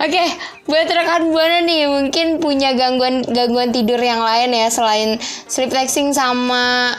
Oke, 0.02 0.24
buat 0.66 0.90
rekan 0.90 1.30
buana 1.30 1.62
nih 1.62 1.86
mungkin 1.86 2.42
punya 2.42 2.74
gangguan 2.74 3.22
gangguan 3.22 3.70
tidur 3.70 3.98
yang 4.02 4.18
lain 4.18 4.50
ya 4.50 4.66
selain 4.68 5.16
sleep 5.46 5.70
texting 5.70 6.10
sama 6.10 6.98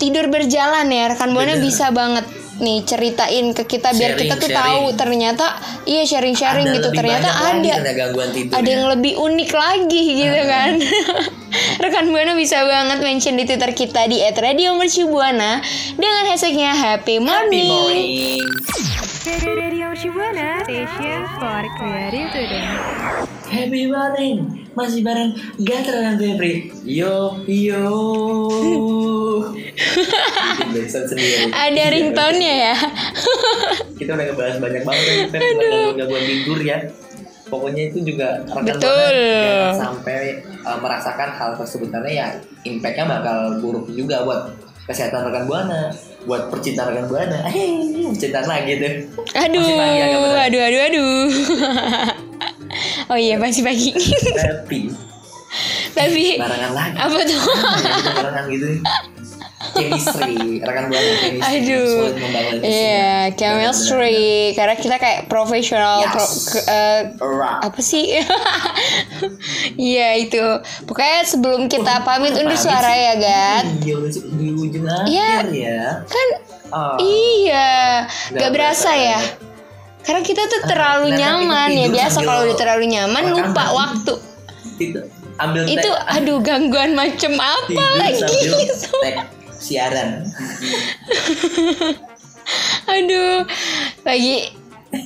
tidur 0.00 0.32
berjalan 0.32 0.88
ya. 0.88 1.12
Rekan 1.12 1.30
buana 1.30 1.54
Bener. 1.54 1.62
bisa 1.62 1.92
banget 1.92 2.24
nih 2.60 2.84
ceritain 2.84 3.56
ke 3.56 3.64
kita 3.64 3.96
biar 3.96 4.12
Sharing, 4.14 4.20
kita 4.20 4.34
tuh 4.36 4.50
sharing. 4.52 4.60
tahu 4.60 4.84
ternyata 4.92 5.46
iya 5.88 6.04
sharing-sharing 6.04 6.68
Ada 6.68 6.76
gitu 6.76 6.88
lebih 6.92 6.98
ternyata 7.00 7.28
ada 7.32 7.56
ternyata 7.72 7.92
gangguan 7.96 8.28
tidur. 8.36 8.52
ada 8.52 8.68
yang 8.68 8.84
lebih 8.92 9.12
unik 9.16 9.50
lagi 9.50 10.02
gitu 10.20 10.42
kan 10.44 10.70
rekan 11.82 12.06
buana 12.12 12.36
bisa 12.36 12.60
banget 12.68 13.00
mention 13.00 13.40
di 13.40 13.48
twitter 13.48 13.72
kita 13.72 14.04
di 14.06 14.20
@radiomercubuana 14.20 15.64
dengan 15.96 16.22
hashtagnya 16.28 16.76
happy 16.76 17.16
Happy 17.16 17.24
morning, 17.24 17.72
morning. 17.72 18.44
Radio 19.40 19.92
station 19.94 21.20
for 21.36 21.62
creative. 21.76 22.64
Happy 23.48 23.82
morning. 23.88 24.36
Masih 24.72 25.04
bareng 25.04 25.36
Gatra 25.60 25.98
dan 26.02 26.14
Febri. 26.16 26.72
Yo 26.84 27.40
yo. 27.44 27.88
Ada 31.50 31.82
ringtone-nya 31.90 32.54
ya 32.66 32.74
Kita 33.94 34.10
udah 34.12 34.24
ngebahas 34.26 34.56
banyak 34.58 34.82
banget 34.82 35.04
ya, 35.04 35.14
Feb, 35.26 35.40
tentang 35.40 35.58
gangguan-gangguan 35.60 36.24
tidur 36.24 36.58
ya. 36.60 36.78
Pokoknya 37.46 37.82
itu 37.84 37.98
juga 38.06 38.28
rekan 38.46 38.62
Betul. 38.64 39.16
Jangan 39.18 39.74
sampai 39.76 40.18
uh, 40.62 40.78
merasakan 40.78 41.28
hal 41.30 41.50
tersebut 41.54 41.88
karena 41.90 42.10
ya 42.10 42.26
impactnya 42.62 43.04
bakal 43.04 43.38
buruk 43.58 43.90
juga 43.90 44.22
buat 44.22 44.54
kesehatan 44.86 45.26
rekan 45.26 45.44
buana, 45.46 45.90
buat 46.24 46.46
percintaan 46.46 46.94
rekan 46.94 47.06
buana. 47.06 47.38
Hei, 47.46 48.06
percintaan 48.06 48.46
lagi 48.46 48.72
tuh. 48.78 48.94
aduh 49.34 49.66
pagi 49.66 49.98
aduh 50.00 50.62
aduh 50.62 50.80
aduh 50.80 51.22
oh 53.10 53.18
iya 53.18 53.34
masih 53.34 53.62
pagi 53.62 53.90
Tapi 54.30 54.94
tapi 55.90 56.38
barengan 56.38 56.70
lagi. 56.70 56.94
apa 56.96 57.18
tuh 57.20 57.34
Ya, 57.34 57.90
kita 57.98 58.10
barengan 58.14 58.44
gitu. 58.46 58.66
Chemistry, 59.82 60.36
rekan 60.58 60.84
buana 60.86 61.12
chemistry. 61.16 61.56
Aduh, 61.58 62.00
iya 62.60 63.00
semua. 63.26 63.36
chemistry 63.36 64.22
karena 64.52 64.74
kita 64.74 64.96
kayak 64.96 65.20
profesional 65.26 66.02
Yes. 66.02 66.12
pro- 66.12 66.36
Rock. 67.18 67.58
apa 67.64 67.80
sih? 67.80 68.04
Iya 69.76 70.08
itu. 70.18 70.42
Pokoknya 70.84 71.24
sebelum 71.24 71.66
kita 71.66 72.02
pamit 72.02 72.34
undur 72.34 72.54
suara 72.54 72.90
sih. 72.90 73.00
ya, 73.00 73.12
Gat. 73.16 73.64
Iya, 73.80 73.94
udah 73.96 74.10
di 74.10 74.46
ujung 74.50 74.84
Iya. 75.06 75.30
akhir 75.38 75.48
ya. 75.50 75.82
Kan 76.04 76.28
Oh. 76.70 76.94
iya, 77.02 78.06
gak 78.30 78.50
berasa 78.52 78.54
berasa 78.54 78.90
ya. 78.94 79.18
banget. 79.18 79.48
Karena 80.00 80.20
kita 80.22 80.42
tuh 80.46 80.60
terlalu 80.64 81.06
ternyata 81.08 81.18
itu 81.18 81.22
nyaman 81.42 81.70
ya 81.74 81.86
biasa 81.90 82.18
kalau 82.22 82.40
udah 82.42 82.56
terlalu 82.56 82.84
nyaman 82.88 83.24
lupa 83.28 83.64
nasi. 83.64 83.74
waktu. 83.74 84.14
Itu 84.80 85.00
ambil. 85.36 85.62
Itu 85.66 85.90
aduh 85.92 86.38
gangguan 86.40 86.90
macem 86.94 87.32
apa 87.34 87.68
lagi 87.98 88.16
sambil 88.16 88.54
itu. 88.64 88.96
tag 89.02 89.16
siaran. 89.60 90.26
Aduh, 92.90 93.46
lagi 94.02 94.50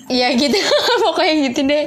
ya 0.08 0.32
gitu 0.32 0.56
pokoknya 1.04 1.34
gitu 1.52 1.60
deh. 1.66 1.84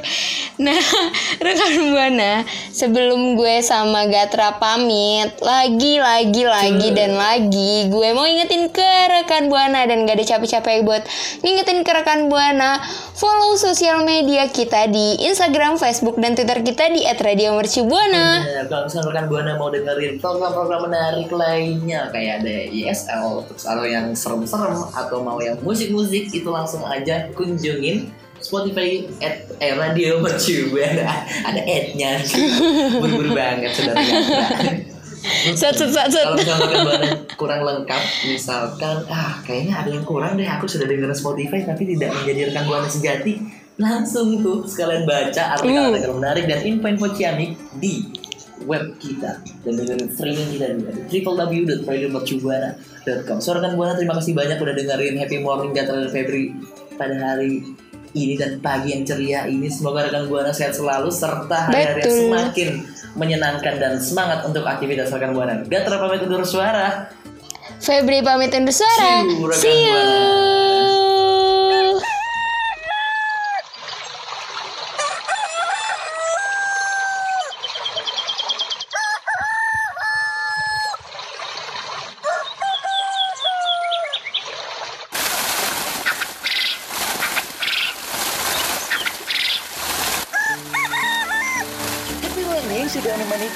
Nah, 0.58 0.74
rekan 1.46 1.93
buana, 1.93 2.41
sebelum 2.74 3.38
gue 3.38 3.62
sama 3.62 4.10
Gatra 4.10 4.58
pamit, 4.58 5.38
lagi 5.38 6.02
lagi 6.02 6.43
lagi 6.50 6.89
dan 6.98 7.13
lagi 7.13 7.86
gue 7.86 8.10
mau 8.17 8.26
ingetin 8.26 8.65
ke 8.74 8.91
rekan 9.06 9.54
buana 9.54 9.86
dan 9.86 10.10
gak 10.10 10.17
ada 10.17 10.26
capek-capek 10.26 10.82
buat 10.82 11.06
ngingetin 11.46 11.86
ke 11.86 11.91
rekan 11.93 12.26
buana 12.26 12.82
follow 13.13 13.54
sosial 13.54 14.02
media 14.02 14.50
kita 14.50 14.89
di 14.89 15.30
Instagram, 15.30 15.78
Facebook 15.78 16.17
dan 16.17 16.34
Twitter 16.34 16.65
kita 16.65 16.89
di 16.89 17.06
@radiomercubuana. 17.06 18.26
Nah, 18.41 18.65
kalau 18.65 18.89
misalnya 18.89 19.13
rekan 19.13 19.26
buana 19.30 19.52
mau 19.62 19.70
dengerin 19.70 20.17
program-program 20.17 20.89
menarik 20.89 21.30
lainnya 21.30 22.10
kayak 22.10 22.41
ada 22.41 22.56
ISL, 22.74 23.46
terus 23.46 23.62
ada 23.70 23.86
yang 23.86 24.10
serem-serem 24.17 24.89
atau 24.89 25.22
mau 25.22 25.38
yang 25.38 25.62
musik-musik 25.62 26.34
itu 26.34 26.50
langsung 26.50 26.82
aja 26.82 27.30
kunjungin 27.38 28.10
Spotify 28.47 29.03
at 29.19 29.43
eh, 29.60 29.75
Radio 29.75 30.19
Mercu 30.23 30.71
ada 30.79 31.62
ad-nya. 31.67 32.23
Buru-buru 32.95 33.36
banget 33.36 33.75
saudara 33.75 33.99
Set 35.27 35.75
set 35.75 35.91
set 35.91 36.07
set. 36.07 36.23
kalau 36.23 36.88
buana 36.88 37.19
kurang 37.36 37.67
lengkap 37.67 37.99
misalkan 38.31 39.03
ah 39.12 39.43
kayaknya 39.43 39.83
ada 39.83 39.89
yang 39.91 40.07
kurang 40.07 40.39
deh. 40.39 40.47
Aku 40.47 40.71
sudah 40.71 40.88
dengar 40.88 41.12
Spotify 41.12 41.67
tapi 41.67 41.83
tidak 41.83 42.15
menjadi 42.15 42.47
rekan 42.53 42.63
buana 42.69 42.88
sejati. 42.88 43.43
Langsung 43.75 44.39
tuh 44.39 44.63
sekalian 44.63 45.03
baca 45.03 45.60
artikel-artikel 45.60 46.15
menarik 46.15 46.47
dan 46.49 46.63
info-info 46.63 47.12
ciamik 47.13 47.60
di 47.77 48.07
web 48.63 48.95
kita. 49.03 49.43
Dan 49.67 49.83
dengerin 49.83 50.07
streaming 50.15 50.47
kita 50.55 50.65
juga 50.79 50.95
di 50.95 51.19
www.radiomercubuana.com 51.19 53.38
So 53.43 53.51
rekan 53.57 53.75
buana 53.75 53.99
terima 53.99 54.15
kasih 54.15 54.31
banyak 54.31 54.57
udah 54.57 54.73
dengerin. 54.79 55.19
Happy 55.19 55.43
Morning 55.43 55.75
Gatra 55.75 56.07
dan 56.07 56.12
Febri. 56.13 56.55
Pada 56.97 57.13
hari 57.13 57.62
ini 58.17 58.34
dan 58.34 58.58
pagi 58.58 58.97
yang 58.97 59.06
ceria 59.06 59.45
ini 59.45 59.69
semoga 59.69 60.10
rekan 60.10 60.25
buana 60.25 60.49
sehat 60.49 60.73
selalu 60.73 61.13
serta 61.13 61.69
hari-hari 61.69 62.01
yang 62.01 62.17
semakin 62.25 62.69
menyenangkan 63.13 63.75
dan 63.77 63.93
semangat 64.01 64.45
untuk 64.49 64.65
aktivitas 64.65 65.13
rekan 65.13 65.38
buana. 65.38 65.62
Gatra 65.69 66.01
pamit 66.01 66.25
undur 66.25 66.41
suara. 66.41 67.13
Febri 67.77 68.25
pamit 68.25 68.49
undur 68.53 68.73
suara. 68.73 69.21
See 69.21 69.30
you, 69.30 69.45
rekan 69.45 69.62
See 69.62 69.80
you. 69.86 70.58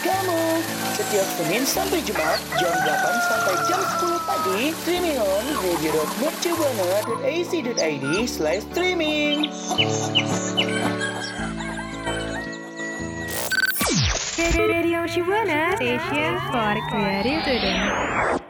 kamu. 0.01 0.41
Setiap 0.97 1.27
Senin 1.39 1.63
sampai 1.65 1.99
Jumat, 2.03 2.39
jam 2.59 2.73
8 2.73 3.29
sampai 3.29 3.55
jam 3.69 3.81
10 3.81 4.27
pagi, 4.27 4.61
streaming 4.83 5.17
on 5.17 5.45
radio.mercubuana.ac.id 7.21 8.27
slash 8.27 8.63
streaming. 8.63 9.49
Radio 14.57 15.05
Shibuana 15.05 15.75
Station 15.75 16.39
for 16.49 16.75
Creative 16.89 17.43
Today. 17.43 18.40